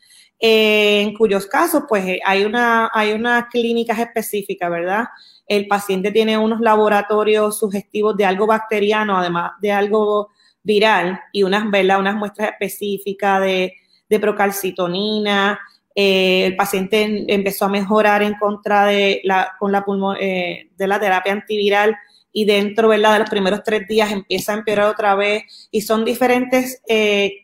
en 0.45 1.13
cuyos 1.13 1.47
casos, 1.47 1.83
pues 1.87 2.05
eh, 2.05 2.19
hay 2.25 2.43
una, 2.43 2.91
hay 2.93 3.13
unas 3.13 3.45
clínicas 3.45 3.97
específicas, 3.97 4.69
¿verdad? 4.69 5.05
El 5.47 5.67
paciente 5.67 6.11
tiene 6.11 6.37
unos 6.37 6.59
laboratorios 6.59 7.57
sugestivos 7.57 8.17
de 8.17 8.25
algo 8.25 8.45
bacteriano, 8.45 9.17
además 9.17 9.53
de 9.61 9.71
algo 9.71 10.31
viral, 10.61 11.17
y 11.31 11.43
unas, 11.43 11.71
¿verdad? 11.71 11.97
Unas 11.97 12.15
muestras 12.15 12.49
específicas 12.49 13.39
de, 13.39 13.73
procalcitonina. 14.19 15.59
Eh, 15.95 16.45
el 16.45 16.55
paciente 16.57 17.23
empezó 17.33 17.65
a 17.65 17.69
mejorar 17.69 18.21
en 18.21 18.35
contra 18.35 18.85
de 18.85 19.21
la, 19.23 19.53
con 19.57 19.71
la 19.71 19.85
eh, 20.19 20.69
de 20.75 20.87
la 20.87 20.99
terapia 20.99 21.31
antiviral 21.31 21.95
y 22.33 22.43
dentro 22.43 22.89
de 22.89 22.97
los 22.97 23.29
primeros 23.29 23.63
tres 23.63 23.87
días 23.87 24.11
empieza 24.11 24.51
a 24.51 24.57
empeorar 24.57 24.89
otra 24.89 25.15
vez 25.15 25.69
y 25.71 25.81
son 25.81 26.03
diferentes 26.03 26.81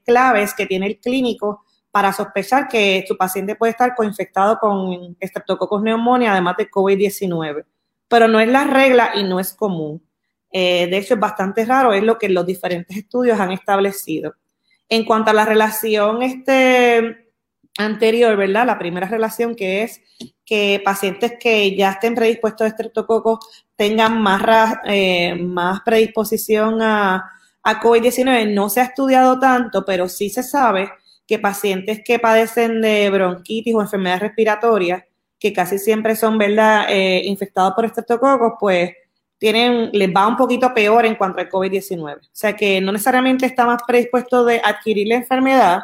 claves 0.05 0.53
que 0.53 0.67
tiene 0.67 0.87
el 0.87 0.99
clínico 0.99 1.63
para 1.91 2.13
sospechar 2.13 2.67
que 2.67 3.03
su 3.07 3.17
paciente 3.17 3.55
puede 3.55 3.71
estar 3.71 3.95
coinfectado 3.95 4.59
con 4.59 5.17
Streptococcus 5.21 5.81
neumonía, 5.81 6.33
además 6.33 6.55
de 6.57 6.69
COVID-19. 6.69 7.65
Pero 8.07 8.27
no 8.27 8.39
es 8.39 8.47
la 8.47 8.63
regla 8.65 9.11
y 9.15 9.23
no 9.23 9.39
es 9.39 9.53
común. 9.53 10.03
Eh, 10.51 10.87
de 10.87 10.97
hecho, 10.97 11.15
es 11.15 11.19
bastante 11.19 11.65
raro, 11.65 11.93
es 11.93 12.03
lo 12.03 12.17
que 12.17 12.29
los 12.29 12.45
diferentes 12.45 12.95
estudios 12.95 13.39
han 13.39 13.51
establecido. 13.51 14.35
En 14.87 15.05
cuanto 15.05 15.31
a 15.31 15.33
la 15.33 15.45
relación 15.45 16.21
este, 16.21 17.31
anterior, 17.77 18.35
¿verdad? 18.35 18.65
La 18.65 18.79
primera 18.79 19.07
relación 19.07 19.55
que 19.55 19.83
es 19.83 20.01
que 20.45 20.81
pacientes 20.83 21.33
que 21.39 21.75
ya 21.75 21.91
estén 21.91 22.15
predispuestos 22.15 22.65
a 22.65 22.67
estreptococo 22.69 23.39
tengan 23.75 24.19
más, 24.21 24.79
eh, 24.85 25.35
más 25.35 25.81
predisposición 25.81 26.81
a 26.81 27.31
COVID-19. 27.63 28.51
No 28.51 28.69
se 28.69 28.81
ha 28.81 28.85
estudiado 28.85 29.39
tanto, 29.39 29.85
pero 29.85 30.09
sí 30.09 30.31
se 30.31 30.41
sabe 30.41 30.91
que 31.29 31.37
pacientes 31.37 32.01
que 32.03 32.17
padecen 32.17 32.81
de 32.81 33.07
bronquitis 33.11 33.75
o 33.75 33.81
enfermedades 33.81 34.23
respiratorias 34.23 35.03
que 35.37 35.53
casi 35.53 35.77
siempre 35.77 36.15
son, 36.15 36.39
¿verdad?, 36.39 36.87
eh, 36.89 37.21
infectados 37.23 37.73
por 37.75 37.85
estreptococos, 37.85 38.53
pues 38.59 38.93
tienen, 39.37 39.91
les 39.93 40.09
va 40.09 40.27
un 40.27 40.35
poquito 40.35 40.73
peor 40.73 41.05
en 41.05 41.13
cuanto 41.13 41.39
al 41.39 41.47
COVID-19. 41.47 42.17
O 42.17 42.19
sea 42.31 42.55
que 42.55 42.81
no 42.81 42.91
necesariamente 42.91 43.45
está 43.45 43.63
más 43.67 43.83
predispuesto 43.85 44.43
de 44.43 44.59
adquirir 44.65 45.07
la 45.07 45.17
enfermedad, 45.17 45.81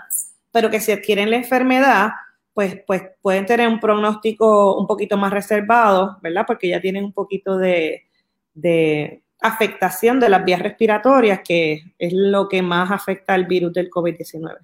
pero 0.52 0.72
que 0.72 0.80
si 0.80 0.92
adquieren 0.92 1.30
la 1.30 1.38
enfermedad, 1.38 2.10
pues, 2.56 2.80
pues 2.88 3.04
pueden 3.22 3.46
tener 3.46 3.68
un 3.68 3.80
pronóstico 3.80 4.76
un 4.76 4.88
poquito 4.88 5.16
más 5.16 5.32
reservado, 5.32 6.18
¿verdad? 6.24 6.46
Porque 6.48 6.70
ya 6.70 6.82
tienen 6.82 7.06
un 7.06 7.14
poquito 7.14 7.60
de, 7.60 8.08
de 8.56 9.22
afectación 9.42 10.20
de 10.20 10.30
las 10.30 10.44
vías 10.44 10.62
respiratorias, 10.62 11.42
que 11.48 11.84
es 12.00 12.14
lo 12.14 12.50
que 12.50 12.64
más 12.64 12.90
afecta 12.90 13.36
al 13.36 13.46
virus 13.46 13.74
del 13.74 13.92
COVID-19. 13.92 14.58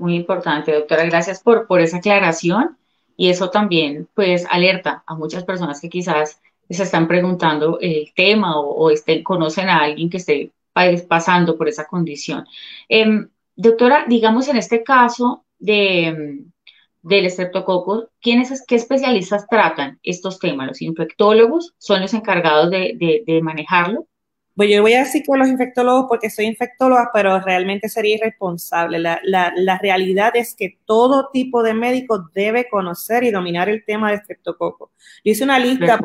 Muy 0.00 0.14
importante, 0.16 0.72
doctora. 0.72 1.04
Gracias 1.04 1.42
por, 1.42 1.66
por 1.66 1.80
esa 1.82 1.98
aclaración. 1.98 2.78
Y 3.18 3.28
eso 3.28 3.50
también, 3.50 4.08
pues, 4.14 4.46
alerta 4.50 5.04
a 5.06 5.14
muchas 5.14 5.44
personas 5.44 5.78
que 5.78 5.90
quizás 5.90 6.40
se 6.70 6.82
están 6.82 7.06
preguntando 7.06 7.78
el 7.80 8.10
tema 8.14 8.58
o, 8.58 8.90
estén, 8.90 9.22
conocen 9.22 9.68
a 9.68 9.80
alguien 9.80 10.08
que 10.08 10.16
esté 10.16 10.52
pasando 11.06 11.58
por 11.58 11.68
esa 11.68 11.86
condición. 11.86 12.46
Em, 12.88 13.28
doctora, 13.56 14.06
digamos 14.08 14.48
en 14.48 14.56
este 14.56 14.82
caso 14.82 15.44
de, 15.58 16.44
del 17.02 17.26
estreptococo, 17.26 18.08
¿quiénes, 18.22 18.64
qué 18.66 18.76
especialistas 18.76 19.46
tratan 19.48 19.98
estos 20.02 20.38
temas? 20.38 20.68
¿Los 20.68 20.80
infectólogos 20.80 21.74
son 21.76 22.00
los 22.00 22.14
encargados 22.14 22.70
de, 22.70 23.22
de 23.26 23.42
manejarlo? 23.42 24.06
Pues 24.60 24.68
yo 24.68 24.82
voy 24.82 24.92
a 24.92 25.04
decir 25.04 25.22
con 25.24 25.38
los 25.38 25.48
infectólogos 25.48 26.04
porque 26.06 26.28
soy 26.28 26.44
infectóloga, 26.44 27.08
pero 27.14 27.40
realmente 27.40 27.88
sería 27.88 28.16
irresponsable. 28.16 28.98
La, 28.98 29.78
realidad 29.80 30.32
es 30.36 30.54
que 30.54 30.76
todo 30.84 31.30
tipo 31.32 31.62
de 31.62 31.72
médico 31.72 32.28
debe 32.34 32.68
conocer 32.68 33.24
y 33.24 33.30
dominar 33.30 33.70
el 33.70 33.86
tema 33.86 34.10
de 34.10 34.16
estreptococo. 34.16 34.92
Yo 35.24 35.32
hice 35.32 35.44
una 35.44 35.58
lista, 35.58 35.98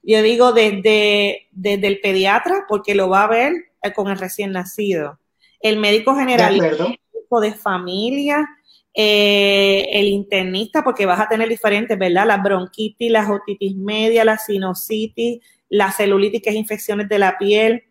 yo 0.00 0.22
digo 0.22 0.52
desde, 0.52 1.48
desde 1.50 1.88
el 1.88 1.98
pediatra, 1.98 2.66
porque 2.68 2.94
lo 2.94 3.08
va 3.08 3.24
a 3.24 3.28
ver 3.28 3.52
eh, 3.82 3.92
con 3.92 4.06
el 4.06 4.16
recién 4.16 4.52
nacido, 4.52 5.18
el 5.58 5.76
médico 5.78 6.14
general, 6.14 6.54
el 6.54 6.78
médico 6.78 7.40
de 7.40 7.52
familia, 7.52 8.48
eh, 8.94 9.88
el 9.90 10.06
internista, 10.06 10.84
porque 10.84 11.04
vas 11.04 11.18
a 11.18 11.28
tener 11.28 11.48
diferentes, 11.48 11.98
¿verdad? 11.98 12.28
La 12.28 12.36
bronquitis, 12.36 13.10
la 13.10 13.28
otitis 13.28 13.74
media, 13.74 14.24
la 14.24 14.38
sinusitis, 14.38 15.40
la 15.72 15.90
celulitis, 15.90 16.42
que 16.42 16.50
es 16.50 16.56
infecciones 16.56 17.08
de 17.08 17.18
la 17.18 17.38
piel, 17.38 17.84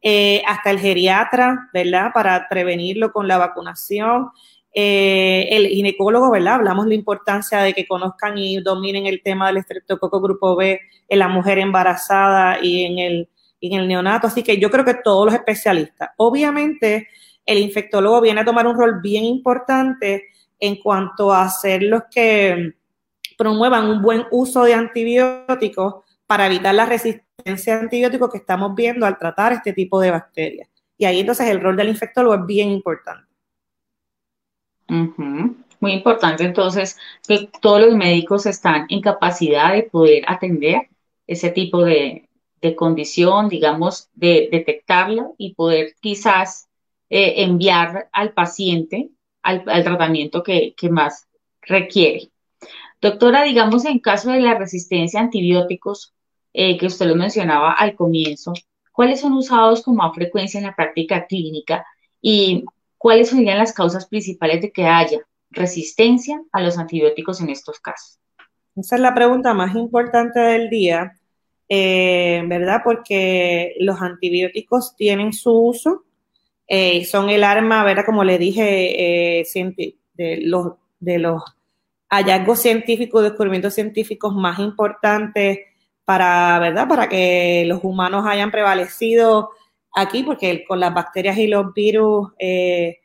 eh, 0.00 0.42
hasta 0.46 0.70
el 0.70 0.80
geriatra, 0.80 1.68
¿verdad? 1.72 2.10
Para 2.14 2.48
prevenirlo 2.48 3.12
con 3.12 3.28
la 3.28 3.36
vacunación. 3.36 4.30
Eh, 4.72 5.46
el 5.50 5.66
ginecólogo, 5.68 6.30
¿verdad? 6.30 6.54
Hablamos 6.54 6.86
de 6.86 6.90
la 6.90 6.94
importancia 6.94 7.60
de 7.60 7.74
que 7.74 7.86
conozcan 7.86 8.38
y 8.38 8.60
dominen 8.62 9.06
el 9.06 9.22
tema 9.22 9.48
del 9.48 9.58
estreptococo 9.58 10.20
grupo 10.20 10.56
B 10.56 10.80
en 11.08 11.18
la 11.18 11.28
mujer 11.28 11.58
embarazada 11.58 12.58
y 12.62 12.84
en 12.84 12.98
el, 12.98 13.28
en 13.60 13.80
el 13.80 13.86
neonato. 13.86 14.28
Así 14.28 14.42
que 14.42 14.58
yo 14.58 14.70
creo 14.70 14.86
que 14.86 14.94
todos 14.94 15.26
los 15.26 15.34
especialistas. 15.34 16.10
Obviamente, 16.16 17.08
el 17.44 17.58
infectólogo 17.58 18.22
viene 18.22 18.40
a 18.40 18.46
tomar 18.46 18.66
un 18.66 18.78
rol 18.78 19.00
bien 19.02 19.24
importante 19.24 20.24
en 20.58 20.76
cuanto 20.76 21.34
a 21.34 21.46
ser 21.50 21.82
los 21.82 22.04
que 22.10 22.72
promuevan 23.36 23.90
un 23.90 24.00
buen 24.00 24.24
uso 24.30 24.64
de 24.64 24.72
antibióticos 24.72 26.05
para 26.26 26.46
evitar 26.46 26.74
la 26.74 26.86
resistencia 26.86 27.76
a 27.76 27.80
antibióticos 27.80 28.30
que 28.30 28.38
estamos 28.38 28.74
viendo 28.74 29.06
al 29.06 29.18
tratar 29.18 29.52
este 29.52 29.72
tipo 29.72 30.00
de 30.00 30.10
bacterias. 30.10 30.68
Y 30.98 31.04
ahí 31.04 31.20
entonces 31.20 31.48
el 31.48 31.60
rol 31.60 31.76
del 31.76 31.88
infectólogo 31.88 32.34
es 32.34 32.46
bien 32.46 32.70
importante. 32.70 33.26
Muy 34.88 35.92
importante 35.92 36.44
entonces 36.44 36.96
que 37.26 37.50
todos 37.60 37.80
los 37.80 37.94
médicos 37.94 38.46
están 38.46 38.86
en 38.88 39.00
capacidad 39.00 39.72
de 39.72 39.82
poder 39.82 40.24
atender 40.26 40.88
ese 41.26 41.50
tipo 41.50 41.84
de, 41.84 42.22
condición, 42.76 43.48
digamos, 43.48 44.08
de 44.14 44.48
detectarla 44.50 45.30
y 45.38 45.54
poder 45.54 45.94
quizás 46.00 46.68
eh, 47.10 47.44
enviar 47.44 48.08
al 48.10 48.32
paciente 48.32 49.10
al, 49.42 49.62
tratamiento 49.62 50.42
que, 50.42 50.74
que, 50.76 50.90
más 50.90 51.28
requiere. 51.62 52.32
Doctora, 53.00 53.44
digamos, 53.44 53.84
en 53.84 54.00
caso 54.00 54.32
de 54.32 54.40
la 54.40 54.58
resistencia 54.58 55.20
a 55.20 55.22
antibióticos, 55.22 56.15
eh, 56.58 56.78
que 56.78 56.86
usted 56.86 57.04
lo 57.04 57.14
mencionaba 57.16 57.74
al 57.74 57.94
comienzo, 57.94 58.54
¿cuáles 58.90 59.20
son 59.20 59.34
usados 59.34 59.82
con 59.82 59.94
más 59.94 60.14
frecuencia 60.14 60.56
en 60.56 60.64
la 60.64 60.74
práctica 60.74 61.26
clínica 61.26 61.84
y 62.22 62.64
cuáles 62.96 63.28
serían 63.28 63.58
las 63.58 63.74
causas 63.74 64.06
principales 64.06 64.62
de 64.62 64.72
que 64.72 64.86
haya 64.86 65.18
resistencia 65.50 66.40
a 66.52 66.62
los 66.62 66.78
antibióticos 66.78 67.42
en 67.42 67.50
estos 67.50 67.78
casos? 67.78 68.18
Esa 68.74 68.96
es 68.96 69.02
la 69.02 69.14
pregunta 69.14 69.52
más 69.52 69.76
importante 69.76 70.40
del 70.40 70.70
día, 70.70 71.18
eh, 71.68 72.42
¿verdad? 72.46 72.80
Porque 72.82 73.74
los 73.80 74.00
antibióticos 74.00 74.96
tienen 74.96 75.34
su 75.34 75.52
uso, 75.52 76.04
eh, 76.66 77.04
son 77.04 77.28
el 77.28 77.44
arma, 77.44 77.84
¿verdad? 77.84 78.06
Como 78.06 78.24
le 78.24 78.38
dije, 78.38 79.44
de, 80.14 80.40
los, 80.40 80.72
de 81.00 81.18
los 81.18 81.42
hallazgos 82.08 82.60
científicos, 82.60 83.24
descubrimientos 83.24 83.74
científicos 83.74 84.34
más 84.34 84.58
importantes 84.58 85.58
para, 86.06 86.58
¿verdad? 86.60 86.88
Para 86.88 87.08
que 87.08 87.64
los 87.66 87.80
humanos 87.82 88.24
hayan 88.26 88.50
prevalecido 88.50 89.50
aquí, 89.94 90.22
porque 90.22 90.64
con 90.64 90.78
las 90.80 90.94
bacterias 90.94 91.36
y 91.36 91.48
los 91.48 91.74
virus, 91.74 92.30
eh, 92.38 93.00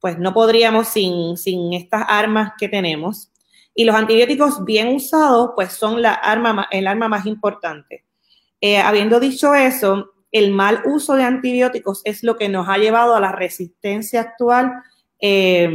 pues 0.00 0.18
no 0.18 0.32
podríamos 0.32 0.88
sin, 0.88 1.36
sin 1.36 1.74
estas 1.74 2.04
armas 2.08 2.52
que 2.58 2.68
tenemos. 2.68 3.30
Y 3.74 3.84
los 3.84 3.94
antibióticos 3.94 4.64
bien 4.64 4.88
usados, 4.88 5.50
pues 5.54 5.72
son 5.72 6.00
la 6.00 6.14
arma, 6.14 6.66
el 6.70 6.86
arma 6.86 7.08
más 7.08 7.26
importante. 7.26 8.04
Eh, 8.62 8.78
habiendo 8.78 9.20
dicho 9.20 9.54
eso, 9.54 10.14
el 10.32 10.50
mal 10.50 10.80
uso 10.86 11.14
de 11.14 11.24
antibióticos 11.24 12.00
es 12.04 12.22
lo 12.22 12.36
que 12.36 12.48
nos 12.48 12.68
ha 12.70 12.78
llevado 12.78 13.14
a 13.14 13.20
la 13.20 13.32
resistencia 13.32 14.22
actual 14.22 14.72
eh, 15.20 15.68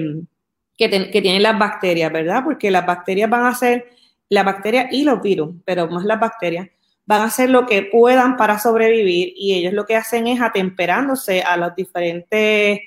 que, 0.75 0.89
que, 0.89 1.21
tienen 1.21 1.43
las 1.43 1.59
bacterias, 1.59 2.11
¿verdad? 2.11 2.43
Porque 2.43 2.71
las 2.71 2.87
bacterias 2.87 3.29
van 3.29 3.45
a 3.45 3.53
ser 3.53 3.85
la 4.31 4.43
bacteria 4.43 4.87
y 4.89 5.03
los 5.03 5.21
virus, 5.21 5.55
pero 5.65 5.89
más 5.89 6.05
las 6.05 6.19
bacterias, 6.19 6.69
van 7.05 7.21
a 7.21 7.25
hacer 7.25 7.49
lo 7.49 7.65
que 7.65 7.83
puedan 7.83 8.37
para 8.37 8.57
sobrevivir 8.59 9.33
y 9.35 9.55
ellos 9.55 9.73
lo 9.73 9.85
que 9.85 9.97
hacen 9.97 10.25
es 10.27 10.39
atemperándose 10.39 11.41
a 11.41 11.57
los 11.57 11.75
diferentes 11.75 12.79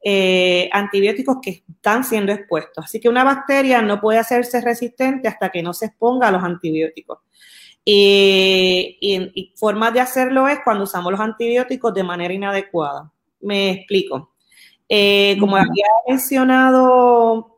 eh, 0.00 0.70
antibióticos 0.72 1.38
que 1.42 1.64
están 1.68 2.04
siendo 2.04 2.30
expuestos. 2.30 2.84
Así 2.84 3.00
que 3.00 3.08
una 3.08 3.24
bacteria 3.24 3.82
no 3.82 4.00
puede 4.00 4.20
hacerse 4.20 4.60
resistente 4.60 5.26
hasta 5.26 5.50
que 5.50 5.60
no 5.60 5.74
se 5.74 5.86
exponga 5.86 6.28
a 6.28 6.30
los 6.30 6.44
antibióticos. 6.44 7.18
Y, 7.84 8.96
y, 9.00 9.52
formas 9.56 9.92
de 9.92 9.98
hacerlo 9.98 10.46
es 10.46 10.60
cuando 10.62 10.84
usamos 10.84 11.10
los 11.10 11.20
antibióticos 11.20 11.92
de 11.92 12.04
manera 12.04 12.32
inadecuada. 12.32 13.10
Me 13.40 13.72
explico. 13.72 14.34
Eh, 14.88 15.36
como 15.40 15.56
había 15.56 15.86
mencionado 16.06 17.51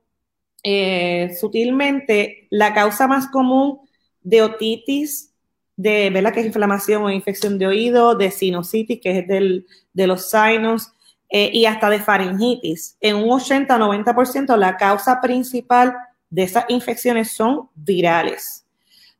eh, 0.64 1.36
sutilmente, 1.38 2.48
la 2.50 2.72
causa 2.72 3.06
más 3.06 3.28
común 3.28 3.80
de 4.22 4.40
otitis, 4.42 5.30
de, 5.76 6.08
¿verdad? 6.08 6.32
que 6.32 6.40
es 6.40 6.46
inflamación 6.46 7.02
o 7.02 7.10
infección 7.10 7.58
de 7.58 7.66
oído, 7.66 8.14
de 8.14 8.30
sinusitis, 8.30 8.98
que 9.00 9.18
es 9.18 9.28
del, 9.28 9.66
de 9.92 10.06
los 10.06 10.30
sinus, 10.30 10.90
eh, 11.28 11.50
y 11.52 11.66
hasta 11.66 11.90
de 11.90 12.00
faringitis. 12.00 12.96
En 13.00 13.16
un 13.16 13.28
80-90% 13.28 14.56
la 14.56 14.76
causa 14.76 15.20
principal 15.20 15.94
de 16.30 16.44
esas 16.44 16.64
infecciones 16.68 17.32
son 17.32 17.68
virales, 17.74 18.66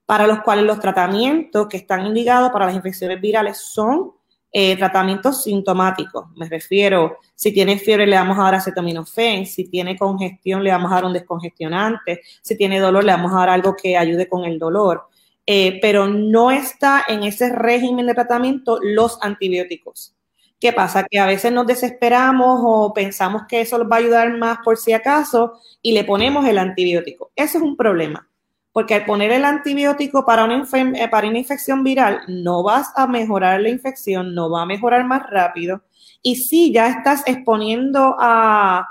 para 0.07 0.27
los 0.27 0.41
cuales 0.41 0.65
los 0.65 0.81
tratamientos 0.81 1.69
que 1.69 1.77
están 1.77 2.07
indicados 2.07 2.51
para 2.51 2.67
las 2.67 2.75
infecciones 2.75 3.21
virales 3.21 3.59
son 3.59 4.13
eh, 4.57 4.77
tratamientos 4.77 5.43
sintomáticos. 5.43 6.27
Me 6.37 6.49
refiero, 6.49 7.19
si 7.35 7.53
tiene 7.53 7.77
fiebre 7.77 8.07
le 8.07 8.15
vamos 8.15 8.39
a 8.39 8.45
dar 8.45 8.55
acetaminofén, 8.55 9.47
si 9.47 9.69
tiene 9.69 9.99
congestión 9.99 10.63
le 10.63 10.71
vamos 10.71 10.93
a 10.93 10.95
dar 10.95 11.07
un 11.07 11.13
descongestionante, 11.13 12.21
si 12.41 12.57
tiene 12.57 12.79
dolor 12.79 13.03
le 13.03 13.11
vamos 13.11 13.33
a 13.33 13.39
dar 13.39 13.49
algo 13.49 13.75
que 13.75 13.97
ayude 13.97 14.29
con 14.29 14.45
el 14.45 14.61
dolor. 14.61 15.09
Eh, 15.45 15.81
pero 15.83 16.07
no 16.07 16.53
está 16.53 17.05
en 17.09 17.25
ese 17.25 17.51
régimen 17.53 18.07
de 18.07 18.15
tratamiento 18.15 18.79
los 18.81 19.19
antibióticos. 19.21 20.15
¿Qué 20.61 20.73
pasa? 20.73 21.05
Que 21.11 21.19
a 21.19 21.27
veces 21.27 21.51
nos 21.51 21.67
desesperamos 21.67 22.61
o 22.63 22.95
pensamos 22.95 23.43
que 23.49 23.61
eso 23.61 23.77
nos 23.77 23.91
va 23.91 23.97
a 23.97 23.99
ayudar 23.99 24.39
más 24.39 24.59
por 24.65 24.77
si 24.77 24.93
acaso 24.93 25.55
y 25.83 25.91
le 25.91 26.05
ponemos 26.05 26.47
el 26.47 26.59
antibiótico. 26.59 27.33
Eso 27.35 27.59
es 27.59 27.65
un 27.65 27.77
problema 27.77 28.29
porque 28.75 28.95
al 28.95 29.05
poner 29.05 29.31
el 29.31 29.45
antibiótico 29.45 30.27
para 30.27 30.45
una, 30.45 30.67
eh, 30.97 31.09
para 31.09 31.29
una 31.29 31.39
infección 31.39 31.85
viral, 31.85 32.23
no 32.27 32.65
vas 32.65 32.91
a 32.97 33.07
mejorar 33.07 33.61
la 33.61 33.69
infección, 33.69 34.35
no 34.35 34.51
va 34.51 34.63
a 34.63 34.67
mejorar 34.67 35.05
más 35.05 35.31
rápido. 35.31 35.85
Y 36.23 36.35
si 36.35 36.73
ya 36.73 36.89
estás 36.89 37.23
exponiendo 37.27 38.17
a, 38.19 38.89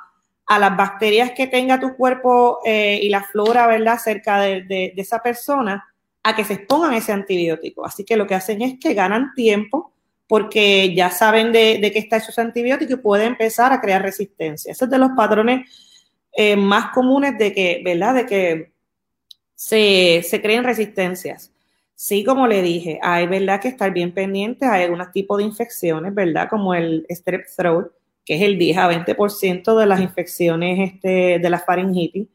las 0.47 0.77
bacterias 0.77 1.31
que 1.31 1.47
tenga 1.47 1.81
tu 1.81 1.97
cuerpo 1.97 2.59
eh, 2.63 2.97
y 3.03 3.09
la 3.09 3.23
flora, 3.23 3.67
¿verdad?, 3.67 3.99
cerca 4.01 4.39
de, 4.39 4.93
esa 4.95 5.19
persona, 5.21 5.83
a 6.23 6.33
que 6.33 6.45
se 6.45 6.53
expongan 6.53 6.93
ese 6.93 7.11
antibiótico. 7.11 7.85
Así 7.85 8.05
que 8.05 8.15
lo 8.15 8.25
que 8.25 8.35
hacen 8.35 8.61
es 8.61 8.79
que 8.79 8.93
ganan 8.93 9.33
tiempo 9.33 9.91
porque 10.27 10.95
ya 10.95 11.09
saben 11.09 11.51
de, 11.51 11.91
qué 11.91 11.99
está 11.99 12.17
hecho 12.17 12.29
ese 12.29 12.39
antibiótico 12.39 12.93
y 12.93 12.97
pueden 12.97 13.33
empezar 13.33 13.73
a 13.73 13.81
crear 13.81 14.01
resistencia. 14.01 14.71
Ese 14.71 14.85
es 14.85 14.91
de 14.91 14.97
los 14.97 15.09
patrones 15.17 15.67
eh, 16.31 16.55
más 16.55 16.91
comunes 16.93 17.37
de 17.37 17.51
que, 17.51 17.81
¿verdad?, 17.83 18.13
de 18.13 18.25
que 18.25 18.72
se, 19.63 20.41
creen 20.41 20.65
resistencias. 20.65 21.53
Sí, 21.95 22.25
como 22.25 22.47
le 22.47 22.61
dije, 22.61 22.99
hay 23.01 23.27
verdad 23.27 23.61
que 23.61 23.69
estar 23.69 23.93
bien 23.93 24.13
pendientes, 24.13 24.67
hay 24.67 24.83
algunos 24.83 25.11
tipos 25.11 25.37
de 25.37 25.45
infecciones, 25.45 26.13
¿verdad? 26.13 26.49
Como 26.49 26.73
el 26.73 27.05
strep 27.09 27.45
throat, 27.55 27.87
que 28.25 28.35
es 28.35 28.41
el 28.41 28.57
10 28.57 28.77
a 28.77 28.89
20% 28.89 29.77
de 29.77 29.85
las 29.85 30.01
infecciones 30.01 30.91
este, 30.91 31.39
de 31.39 31.49
la 31.49 31.59
faringitis, 31.59 32.27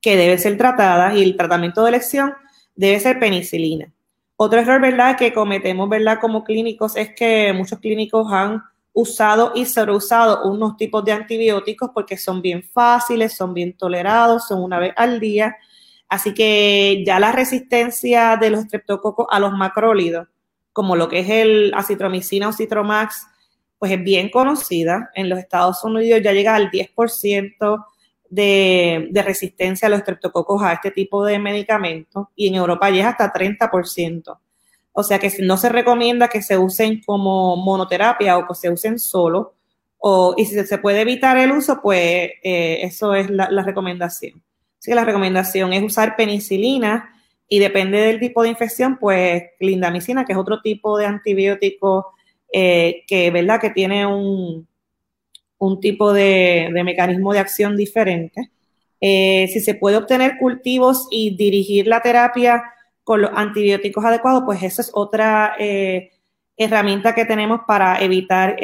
que 0.00 0.16
deben 0.16 0.38
ser 0.40 0.58
tratadas 0.58 1.16
y 1.16 1.22
el 1.22 1.36
tratamiento 1.36 1.82
de 1.82 1.90
elección 1.90 2.34
debe 2.74 2.98
ser 2.98 3.20
penicilina. 3.20 3.92
Otro 4.34 4.58
error, 4.58 4.80
¿verdad?, 4.80 5.16
que 5.16 5.32
cometemos, 5.32 5.88
¿verdad?, 5.88 6.18
como 6.20 6.42
clínicos 6.42 6.96
es 6.96 7.14
que 7.14 7.52
muchos 7.52 7.78
clínicos 7.78 8.26
han 8.32 8.60
usado 8.92 9.52
y 9.54 9.66
sobreusado 9.66 10.50
unos 10.50 10.76
tipos 10.76 11.04
de 11.04 11.12
antibióticos 11.12 11.90
porque 11.94 12.16
son 12.16 12.42
bien 12.42 12.64
fáciles, 12.64 13.36
son 13.36 13.54
bien 13.54 13.76
tolerados, 13.76 14.48
son 14.48 14.64
una 14.64 14.80
vez 14.80 14.92
al 14.96 15.20
día. 15.20 15.56
Así 16.12 16.34
que 16.34 17.02
ya 17.06 17.18
la 17.18 17.32
resistencia 17.32 18.36
de 18.36 18.50
los 18.50 18.60
estreptococos 18.60 19.26
a 19.30 19.40
los 19.40 19.52
macrólidos, 19.52 20.28
como 20.70 20.94
lo 20.94 21.08
que 21.08 21.20
es 21.20 21.30
el 21.30 21.72
acitromicina 21.74 22.48
o 22.48 22.52
citromax, 22.52 23.26
pues 23.78 23.92
es 23.92 24.04
bien 24.04 24.28
conocida. 24.28 25.10
En 25.14 25.30
los 25.30 25.38
Estados 25.38 25.82
Unidos 25.82 26.20
ya 26.22 26.32
llega 26.32 26.54
al 26.54 26.70
10% 26.70 27.86
de, 28.28 29.08
de, 29.10 29.22
resistencia 29.22 29.86
a 29.86 29.90
los 29.90 30.00
estreptococos 30.00 30.62
a 30.62 30.74
este 30.74 30.90
tipo 30.90 31.24
de 31.24 31.38
medicamentos 31.38 32.26
y 32.36 32.48
en 32.48 32.56
Europa 32.56 32.90
es 32.90 33.06
hasta 33.06 33.32
30%. 33.32 34.38
O 34.92 35.02
sea 35.02 35.18
que 35.18 35.32
no 35.40 35.56
se 35.56 35.70
recomienda 35.70 36.28
que 36.28 36.42
se 36.42 36.58
usen 36.58 37.00
como 37.06 37.56
monoterapia 37.56 38.36
o 38.36 38.46
que 38.46 38.54
se 38.54 38.68
usen 38.68 38.98
solo. 38.98 39.54
O, 39.96 40.34
y 40.36 40.44
si 40.44 40.62
se 40.62 40.76
puede 40.76 41.00
evitar 41.00 41.38
el 41.38 41.52
uso, 41.52 41.80
pues 41.80 42.32
eh, 42.42 42.80
eso 42.82 43.14
es 43.14 43.30
la, 43.30 43.48
recomendación. 43.62 44.42
Así 44.82 44.90
que 44.90 44.96
la 44.96 45.04
recomendación 45.04 45.72
es 45.72 45.80
usar 45.84 46.16
penicilina 46.16 47.14
y 47.46 47.60
depende 47.60 47.98
del 47.98 48.18
tipo 48.18 48.42
de 48.42 48.48
infección, 48.48 48.98
pues 48.98 49.44
clindamicina, 49.60 50.24
que 50.24 50.32
es 50.32 50.38
otro 50.38 50.60
tipo 50.60 50.98
de 50.98 51.06
antibiótico 51.06 52.14
eh, 52.52 53.04
que, 53.06 53.30
¿verdad? 53.30 53.60
que 53.60 53.70
tiene 53.70 54.04
un, 54.06 54.66
un 55.58 55.78
tipo 55.78 56.12
de, 56.12 56.68
mecanismo 56.84 57.32
de 57.32 57.38
acción 57.38 57.76
diferente. 57.76 58.50
Eh, 59.00 59.48
si 59.52 59.60
se 59.60 59.76
puede 59.76 59.98
obtener 59.98 60.36
cultivos 60.36 61.06
y 61.12 61.36
dirigir 61.36 61.86
la 61.86 62.02
terapia 62.02 62.64
con 63.04 63.22
los 63.22 63.30
antibióticos 63.32 64.04
adecuados, 64.04 64.42
pues 64.44 64.64
esa 64.64 64.82
es 64.82 64.90
otra 64.94 65.54
eh, 65.60 66.10
herramienta 66.56 67.14
que 67.14 67.24
tenemos 67.24 67.60
para 67.68 68.02
evitar 68.02 68.56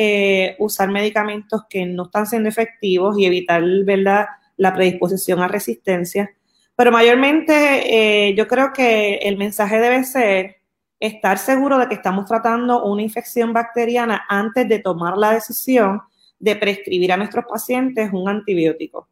usar 0.58 0.90
medicamentos 0.90 1.62
que 1.70 1.86
no 1.86 2.06
están 2.06 2.26
siendo 2.26 2.48
efectivos 2.48 3.16
y 3.16 3.24
evitar, 3.24 3.62
¿verdad?, 3.84 4.26
la 4.58 4.74
predisposición 4.74 5.40
a 5.40 5.48
resistencia. 5.48 6.30
Pero 6.76 6.92
mayormente 6.92 8.28
eh, 8.28 8.34
yo 8.34 8.46
creo 8.46 8.72
que 8.74 9.16
el 9.16 9.38
mensaje 9.38 9.78
debe 9.78 10.04
ser 10.04 10.56
estar 11.00 11.38
seguro 11.38 11.78
de 11.78 11.88
que 11.88 11.94
estamos 11.94 12.26
tratando 12.26 12.84
una 12.84 13.02
infección 13.02 13.52
bacteriana 13.52 14.24
antes 14.28 14.68
de 14.68 14.80
tomar 14.80 15.16
la 15.16 15.32
decisión 15.32 16.02
de 16.38 16.56
prescribir 16.56 17.12
a 17.12 17.16
nuestros 17.16 17.46
pacientes 17.46 18.10
un 18.12 18.28
antibiótico. 18.28 19.08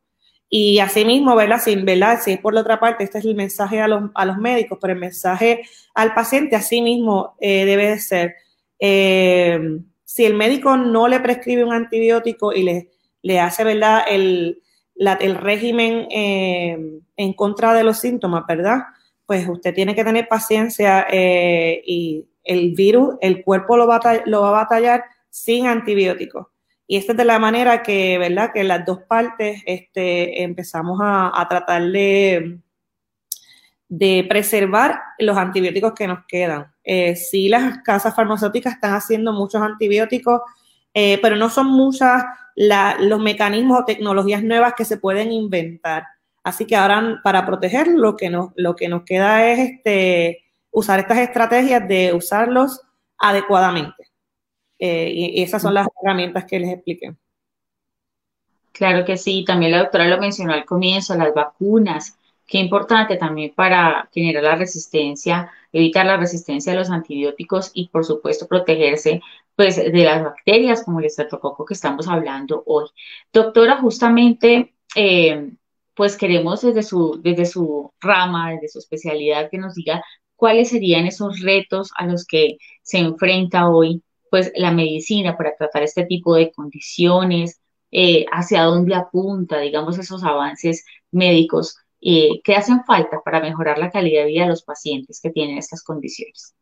Y 0.49 0.79
asimismo, 0.79 1.35
¿verdad? 1.35 1.61
Sin, 1.61 1.85
¿verdad? 1.85 2.21
Si 2.23 2.33
es 2.33 2.39
por 2.39 2.55
la 2.55 2.61
otra 2.61 2.79
parte, 2.79 3.05
este 3.05 3.19
es 3.19 3.25
el 3.25 3.35
mensaje 3.35 3.81
a 3.81 3.89
los, 3.89 4.11
a 4.15 4.25
los 4.25 4.37
médicos, 4.39 4.79
pero 4.81 4.93
el 4.93 5.01
mensaje 5.01 5.63
al 5.95 6.15
paciente 6.15 6.55
asimismo 6.55 7.35
eh, 7.41 7.65
debe 7.65 7.89
de 7.89 7.99
ser, 7.99 8.35
eh, 8.79 9.59
si 10.05 10.25
el 10.25 10.35
médico 10.35 10.77
no 10.77 11.09
le 11.09 11.19
prescribe 11.19 11.65
un 11.65 11.73
antibiótico 11.73 12.53
y 12.53 12.63
le, 12.63 12.91
le 13.23 13.41
hace, 13.41 13.65
¿verdad? 13.65 14.05
El, 14.09 14.63
el 14.99 15.35
régimen 15.37 16.09
eh, 16.11 17.01
en 17.17 17.33
contra 17.35 17.75
de 17.75 17.85
los 17.85 17.99
síntomas, 17.99 18.45
¿verdad? 18.47 18.79
Pues 19.27 19.49
usted 19.49 19.75
tiene 19.75 19.95
que 19.95 20.05
tener 20.05 20.29
paciencia 20.29 21.07
y 21.11 22.27
el 22.47 22.73
virus, 22.73 23.17
el 23.21 23.43
cuerpo 23.45 23.77
lo 23.77 23.87
va, 23.87 23.97
a 23.97 24.51
batallar 24.51 25.05
sin 25.29 25.67
antibióticos. 25.67 26.47
Y 26.87 26.97
esta 26.97 27.13
es 27.13 27.19
de 27.19 27.25
la 27.25 27.39
manera 27.39 27.83
que, 27.83 28.17
¿verdad? 28.17 28.53
Que 28.55 28.65
las 28.65 28.87
dos 28.87 29.01
partes 29.09 29.63
este, 29.67 30.43
empezamos 30.43 31.01
a, 31.03 31.47
tratar 31.49 31.83
de, 31.83 32.61
preservar 34.29 35.01
los 35.19 35.37
antibióticos 35.37 35.93
que 35.95 36.07
nos 36.07 36.21
quedan. 36.27 36.73
Eh, 36.85 37.17
sí, 37.17 37.49
las 37.49 37.79
casas 37.79 38.15
farmacéuticas 38.15 38.75
están 38.75 38.95
haciendo 38.95 39.33
muchos 39.33 39.61
antibióticos, 39.61 40.41
eh, 40.99 41.19
pero 41.21 41.37
no 41.37 41.51
son 41.51 41.67
muchas 41.67 42.25
los 42.55 43.21
mecanismos 43.21 43.81
o 43.81 43.85
tecnologías 43.85 44.43
nuevas 44.43 44.73
que 44.75 44.87
se 44.87 44.97
pueden 44.97 45.31
inventar. 45.31 46.07
Así 46.43 46.65
que 46.65 46.75
ahora 46.75 47.21
para 47.23 47.45
proteger 47.45 47.89
lo 47.89 48.17
que 48.17 48.31
nos, 48.31 48.53
lo 48.57 48.75
que 48.75 48.89
nos 48.89 49.03
queda 49.03 49.47
es 49.47 49.59
este, 49.59 50.43
usar 50.71 51.01
estas 51.01 51.19
estrategias 51.19 51.87
de 51.87 52.15
usarlos 52.15 52.81
adecuadamente. 53.19 54.11
Eh, 54.79 55.11
y, 55.13 55.43
esas 55.43 55.61
son 55.61 55.75
las 55.75 55.87
herramientas 56.03 56.47
que 56.47 56.61
les 56.61 56.73
expliqué. 56.73 57.15
Claro 58.73 59.05
que 59.05 59.19
sí, 59.19 59.45
también 59.47 59.73
la 59.73 59.81
doctora 59.81 60.09
lo 60.09 60.17
mencionó 60.17 60.55
al 60.55 60.65
comienzo, 60.65 61.15
las 61.15 61.35
vacunas. 61.35 62.19
Qué 62.47 62.57
importante 62.57 63.19
también 63.19 63.53
para 63.55 64.09
generar 64.15 64.43
la 64.43 64.57
resistencia, 64.57 65.51
evitar 65.77 66.07
la 66.07 66.17
resistencia 66.17 66.73
a 66.73 66.77
los 66.77 66.91
antibióticos 66.91 67.71
y 67.75 67.89
por 67.89 68.05
supuesto 68.05 68.47
protegerse 68.49 69.21
pues 69.55 69.77
de 69.77 70.05
las 70.05 70.25
bacterias 70.25 70.83
como 70.85 71.01
el 71.01 71.07
estreptococo 71.07 71.65
que 71.65 71.75
estamos 71.75 72.09
hablando 72.09 72.63
hoy. 72.67 72.87
Doctora, 73.33 73.79
justamente 73.79 74.75
eh, 74.95 75.53
pues 75.95 76.17
queremos 76.17 76.63
desde 76.63 76.83
su, 76.83 77.21
desde 77.23 77.45
su 77.47 77.93
rama, 78.01 78.53
desde 78.53 78.69
su 78.69 78.79
especialidad 78.79 79.51
que 79.51 79.59
nos 79.59 79.75
diga 79.75 80.03
cuáles 80.35 80.71
serían 80.71 81.07
esos 81.07 81.41
retos 81.41 81.91
a 81.97 82.07
los 82.07 82.27
que 82.27 82.57
se 82.83 82.99
enfrenta 82.99 83.69
hoy 83.69 84.03
pues 84.31 84.53
la 84.57 84.73
medicina 84.73 85.37
para 85.37 85.55
tratar 85.57 85.83
este 85.83 86.05
tipo 86.05 86.35
de 86.35 86.53
condiciones, 86.53 87.61
eh, 87.91 88.27
hacia 88.33 88.65
dónde 88.65 88.95
apunta, 88.95 89.61
digamos, 89.61 89.99
esos 89.99 90.25
avances 90.25 90.85
médicos 91.11 91.77
eh, 92.09 92.41
que 92.45 92.55
hacen 92.55 92.85
falta 92.85 93.21
para 93.25 93.41
mejorar 93.41 93.79
la 93.79 93.91
calidad 93.91 94.23
de 94.23 94.29
vida 94.29 94.43
de 94.43 94.51
los 94.51 94.63
pacientes 94.63 95.21
que 95.21 95.31
tienen 95.31 95.59
estas 95.59 95.83
condiciones. 95.83 96.55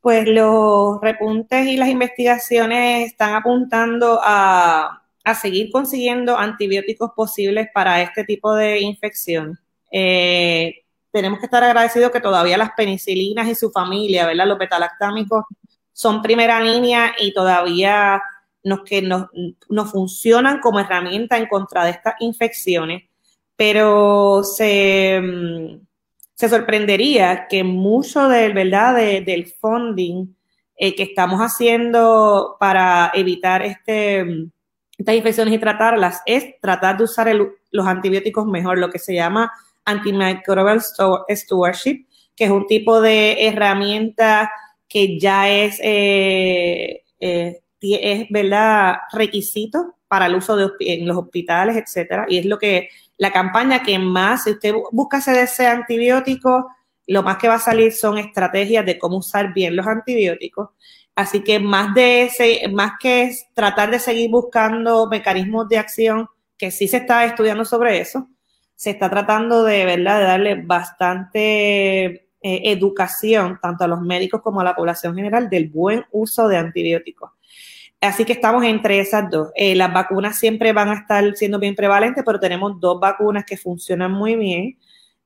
Pues 0.00 0.28
los 0.28 1.00
repuntes 1.00 1.66
y 1.66 1.76
las 1.76 1.88
investigaciones 1.88 3.08
están 3.08 3.34
apuntando 3.34 4.20
a, 4.22 5.02
seguir 5.42 5.72
consiguiendo 5.72 6.38
antibióticos 6.38 7.10
posibles 7.16 7.66
para 7.74 8.00
este 8.00 8.22
tipo 8.22 8.54
de 8.54 8.78
infección. 8.78 9.58
Eh, 9.90 10.84
tenemos 11.10 11.40
que 11.40 11.46
estar 11.46 11.64
agradecidos 11.64 12.12
que 12.12 12.20
todavía 12.20 12.56
las 12.56 12.70
penicilinas 12.76 13.48
y 13.48 13.56
su 13.56 13.72
familia, 13.72 14.26
¿verdad? 14.26 14.46
Los 14.46 14.58
betalactámicos 14.58 15.42
son 15.92 16.22
primera 16.22 16.60
línea 16.60 17.16
y 17.18 17.34
todavía 17.34 18.22
nos, 18.62 18.84
que 18.84 19.02
nos, 19.02 19.90
funcionan 19.90 20.60
como 20.60 20.78
herramienta 20.78 21.36
en 21.36 21.48
contra 21.48 21.84
de 21.84 21.90
estas 21.90 22.14
infecciones, 22.20 23.10
pero 23.56 24.42
se, 24.44 25.20
mm, 25.20 25.80
se 26.34 26.48
sorprendería 26.48 27.46
que 27.48 27.64
mucho 27.64 28.28
del, 28.28 28.52
¿verdad? 28.52 28.94
del 28.96 29.46
funding 29.46 30.34
eh, 30.76 30.94
que 30.94 31.04
estamos 31.04 31.40
haciendo 31.40 32.56
para 32.60 33.10
evitar 33.14 33.62
este, 33.62 34.24
mm, 34.24 34.50
estas 34.98 35.14
infecciones 35.14 35.54
y 35.54 35.58
tratarlas 35.58 36.20
es 36.26 36.60
tratar 36.60 36.98
de 36.98 37.04
usar 37.04 37.34
los 37.70 37.86
antibióticos 37.86 38.46
mejor, 38.46 38.78
lo 38.78 38.90
que 38.90 38.98
se 38.98 39.14
llama 39.14 39.52
antimicrobial 39.84 40.80
stewardship, 40.82 42.06
que 42.34 42.44
es 42.44 42.50
un 42.50 42.66
tipo 42.66 43.00
de 43.00 43.46
herramienta 43.46 44.50
que 44.88 45.18
ya 45.18 45.48
es, 45.48 45.78
eh, 45.82 47.04
eh, 47.20 47.60
es 47.80 48.26
¿verdad? 48.30 48.96
requisito 49.12 49.94
para 50.08 50.26
el 50.26 50.34
uso 50.34 50.56
de, 50.56 50.70
en 50.80 51.06
los 51.06 51.16
hospitales, 51.16 51.76
etcétera. 51.76 52.26
Y 52.28 52.38
es 52.38 52.46
lo 52.46 52.58
que 52.58 52.88
la 53.18 53.32
campaña 53.32 53.82
que 53.82 53.98
más, 53.98 54.44
si 54.44 54.50
usted 54.50 54.74
busca 54.92 55.20
CDC 55.20 55.60
antibiótico, 55.60 56.70
lo 57.06 57.22
más 57.22 57.38
que 57.38 57.48
va 57.48 57.54
a 57.54 57.60
salir 57.60 57.92
son 57.92 58.18
estrategias 58.18 58.84
de 58.84 58.98
cómo 58.98 59.18
usar 59.18 59.54
bien 59.54 59.76
los 59.76 59.86
antibióticos. 59.86 60.70
Así 61.14 61.42
que 61.42 61.58
más 61.58 61.94
de 61.94 62.24
ese, 62.24 62.68
más 62.68 62.92
que 63.00 63.34
tratar 63.54 63.90
de 63.90 63.98
seguir 63.98 64.30
buscando 64.30 65.06
mecanismos 65.08 65.68
de 65.68 65.78
acción, 65.78 66.28
que 66.58 66.70
sí 66.70 66.88
se 66.88 66.98
está 66.98 67.24
estudiando 67.24 67.64
sobre 67.64 68.00
eso, 68.00 68.28
se 68.74 68.90
está 68.90 69.08
tratando 69.08 69.64
de, 69.64 69.86
¿verdad? 69.86 70.18
de 70.20 70.24
darle 70.26 70.54
bastante 70.62 72.04
eh, 72.04 72.22
educación, 72.42 73.58
tanto 73.62 73.84
a 73.84 73.88
los 73.88 74.02
médicos 74.02 74.42
como 74.42 74.60
a 74.60 74.64
la 74.64 74.76
población 74.76 75.14
general, 75.14 75.48
del 75.48 75.68
buen 75.68 76.04
uso 76.10 76.48
de 76.48 76.58
antibióticos. 76.58 77.30
Así 78.00 78.24
que 78.24 78.34
estamos 78.34 78.64
entre 78.64 79.00
esas 79.00 79.30
dos. 79.30 79.48
Eh, 79.54 79.74
las 79.74 79.92
vacunas 79.92 80.38
siempre 80.38 80.72
van 80.72 80.88
a 80.88 80.94
estar 80.94 81.36
siendo 81.36 81.58
bien 81.58 81.74
prevalentes, 81.74 82.22
pero 82.24 82.38
tenemos 82.38 82.78
dos 82.80 83.00
vacunas 83.00 83.44
que 83.44 83.56
funcionan 83.56 84.12
muy 84.12 84.36
bien. 84.36 84.78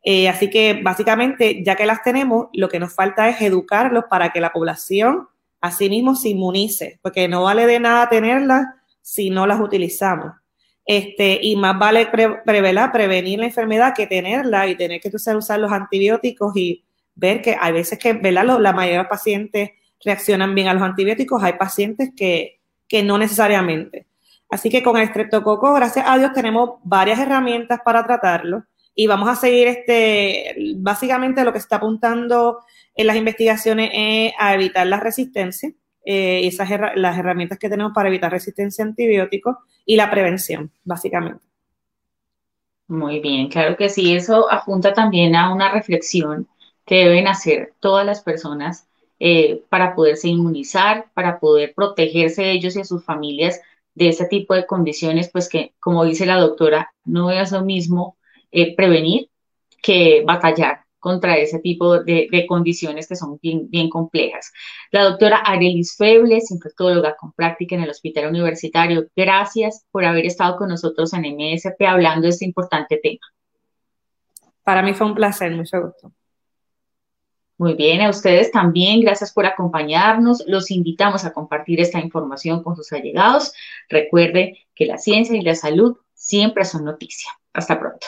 Eh, 0.02 0.28
así 0.28 0.48
que 0.48 0.80
básicamente, 0.82 1.62
ya 1.64 1.76
que 1.76 1.86
las 1.86 2.02
tenemos, 2.02 2.46
lo 2.52 2.68
que 2.68 2.78
nos 2.78 2.94
falta 2.94 3.28
es 3.28 3.40
educarlos 3.42 4.04
para 4.08 4.30
que 4.30 4.40
la 4.40 4.52
población 4.52 5.28
asimismo 5.60 6.14
se 6.14 6.30
inmunice, 6.30 6.98
porque 7.02 7.28
no 7.28 7.42
vale 7.42 7.66
de 7.66 7.80
nada 7.80 8.08
tenerlas 8.08 8.66
si 9.02 9.30
no 9.30 9.46
las 9.46 9.60
utilizamos. 9.60 10.32
Este, 10.86 11.38
y 11.42 11.56
más 11.56 11.78
vale 11.78 12.06
prevenir 12.06 13.38
la 13.38 13.46
enfermedad 13.46 13.94
que 13.94 14.06
tenerla 14.06 14.66
y 14.68 14.76
tener 14.76 15.00
que 15.00 15.10
usar, 15.14 15.36
usar 15.36 15.60
los 15.60 15.70
antibióticos 15.70 16.56
y 16.56 16.84
ver 17.14 17.42
que 17.42 17.56
hay 17.60 17.72
veces 17.72 17.98
que 17.98 18.14
¿verdad? 18.14 18.58
la 18.58 18.72
mayoría 18.72 18.98
de 18.98 19.02
los 19.04 19.10
pacientes 19.10 19.70
reaccionan 20.02 20.54
bien 20.54 20.68
a 20.68 20.74
los 20.74 20.82
antibióticos, 20.82 21.42
hay 21.42 21.52
pacientes 21.54 22.10
que, 22.16 22.59
que 22.90 23.04
no 23.04 23.16
necesariamente. 23.16 24.08
Así 24.50 24.68
que 24.68 24.82
con 24.82 24.96
el 24.96 25.04
estreptococo, 25.04 25.72
gracias 25.72 26.04
a 26.08 26.18
Dios, 26.18 26.32
tenemos 26.32 26.80
varias 26.82 27.20
herramientas 27.20 27.80
para 27.84 28.04
tratarlo 28.04 28.64
y 28.96 29.06
vamos 29.06 29.28
a 29.28 29.36
seguir 29.36 29.68
este, 29.68 30.56
básicamente 30.76 31.44
lo 31.44 31.52
que 31.52 31.58
está 31.58 31.76
apuntando 31.76 32.58
en 32.96 33.06
las 33.06 33.14
investigaciones 33.14 33.90
es 33.94 34.32
a 34.36 34.54
evitar 34.54 34.88
la 34.88 34.98
resistencia, 34.98 35.72
eh, 36.04 36.40
esas 36.48 36.68
las 36.96 37.16
herramientas 37.16 37.58
que 37.58 37.68
tenemos 37.68 37.92
para 37.94 38.08
evitar 38.08 38.32
resistencia 38.32 38.84
a 38.84 38.88
antibióticos 38.88 39.56
y 39.86 39.94
la 39.94 40.10
prevención, 40.10 40.72
básicamente. 40.82 41.44
Muy 42.88 43.20
bien, 43.20 43.48
claro 43.48 43.76
que 43.76 43.88
sí, 43.88 44.16
eso 44.16 44.50
apunta 44.50 44.92
también 44.92 45.36
a 45.36 45.54
una 45.54 45.70
reflexión 45.70 46.48
que 46.84 47.04
deben 47.04 47.28
hacer 47.28 47.74
todas 47.78 48.04
las 48.04 48.20
personas 48.20 48.89
eh, 49.20 49.62
para 49.68 49.94
poderse 49.94 50.28
inmunizar, 50.28 51.10
para 51.12 51.38
poder 51.38 51.74
protegerse 51.74 52.50
ellos 52.52 52.74
y 52.76 52.84
sus 52.84 53.04
familias 53.04 53.60
de 53.94 54.08
ese 54.08 54.26
tipo 54.26 54.54
de 54.54 54.66
condiciones, 54.66 55.30
pues 55.30 55.48
que, 55.48 55.74
como 55.78 56.04
dice 56.04 56.24
la 56.24 56.38
doctora, 56.38 56.92
no 57.04 57.30
es 57.30 57.52
lo 57.52 57.62
mismo 57.62 58.16
eh, 58.50 58.74
prevenir 58.74 59.28
que 59.82 60.22
batallar 60.26 60.84
contra 60.98 61.36
ese 61.36 61.58
tipo 61.58 62.02
de, 62.02 62.46
condiciones 62.48 63.08
que 63.08 63.16
son 63.16 63.38
bien, 63.42 63.68
bien 63.70 63.90
complejas. 63.90 64.52
La 64.90 65.04
doctora 65.04 65.38
Arelis 65.38 65.96
Febles, 65.96 66.50
infectóloga 66.50 67.16
con 67.16 67.32
práctica 67.32 67.74
en 67.74 67.82
el 67.82 67.90
Hospital 67.90 68.28
Universitario, 68.28 69.06
gracias 69.16 69.84
por 69.90 70.04
haber 70.04 70.26
estado 70.26 70.56
con 70.56 70.68
nosotros 70.68 71.12
en 71.14 71.22
MSP 71.22 71.82
hablando 71.86 72.22
de 72.22 72.30
este 72.30 72.44
importante 72.44 72.98
tema. 73.02 73.26
Para 74.62 74.82
mí 74.82 74.94
fue 74.94 75.06
un 75.06 75.14
placer, 75.14 75.52
mucho 75.52 75.80
gusto. 75.82 76.12
Muy 77.60 77.74
bien, 77.74 78.00
a 78.00 78.08
ustedes 78.08 78.50
también, 78.50 79.02
gracias 79.02 79.34
por 79.34 79.44
acompañarnos. 79.44 80.42
Los 80.46 80.70
invitamos 80.70 81.26
a 81.26 81.34
compartir 81.34 81.78
esta 81.78 82.00
información 82.00 82.62
con 82.62 82.74
sus 82.74 82.90
allegados. 82.90 83.52
Recuerde 83.90 84.66
que 84.74 84.86
la 84.86 84.96
ciencia 84.96 85.36
y 85.36 85.42
la 85.42 85.54
salud 85.54 85.98
siempre 86.14 86.64
son 86.64 86.86
noticia. 86.86 87.30
Hasta 87.52 87.78
pronto. 87.78 88.06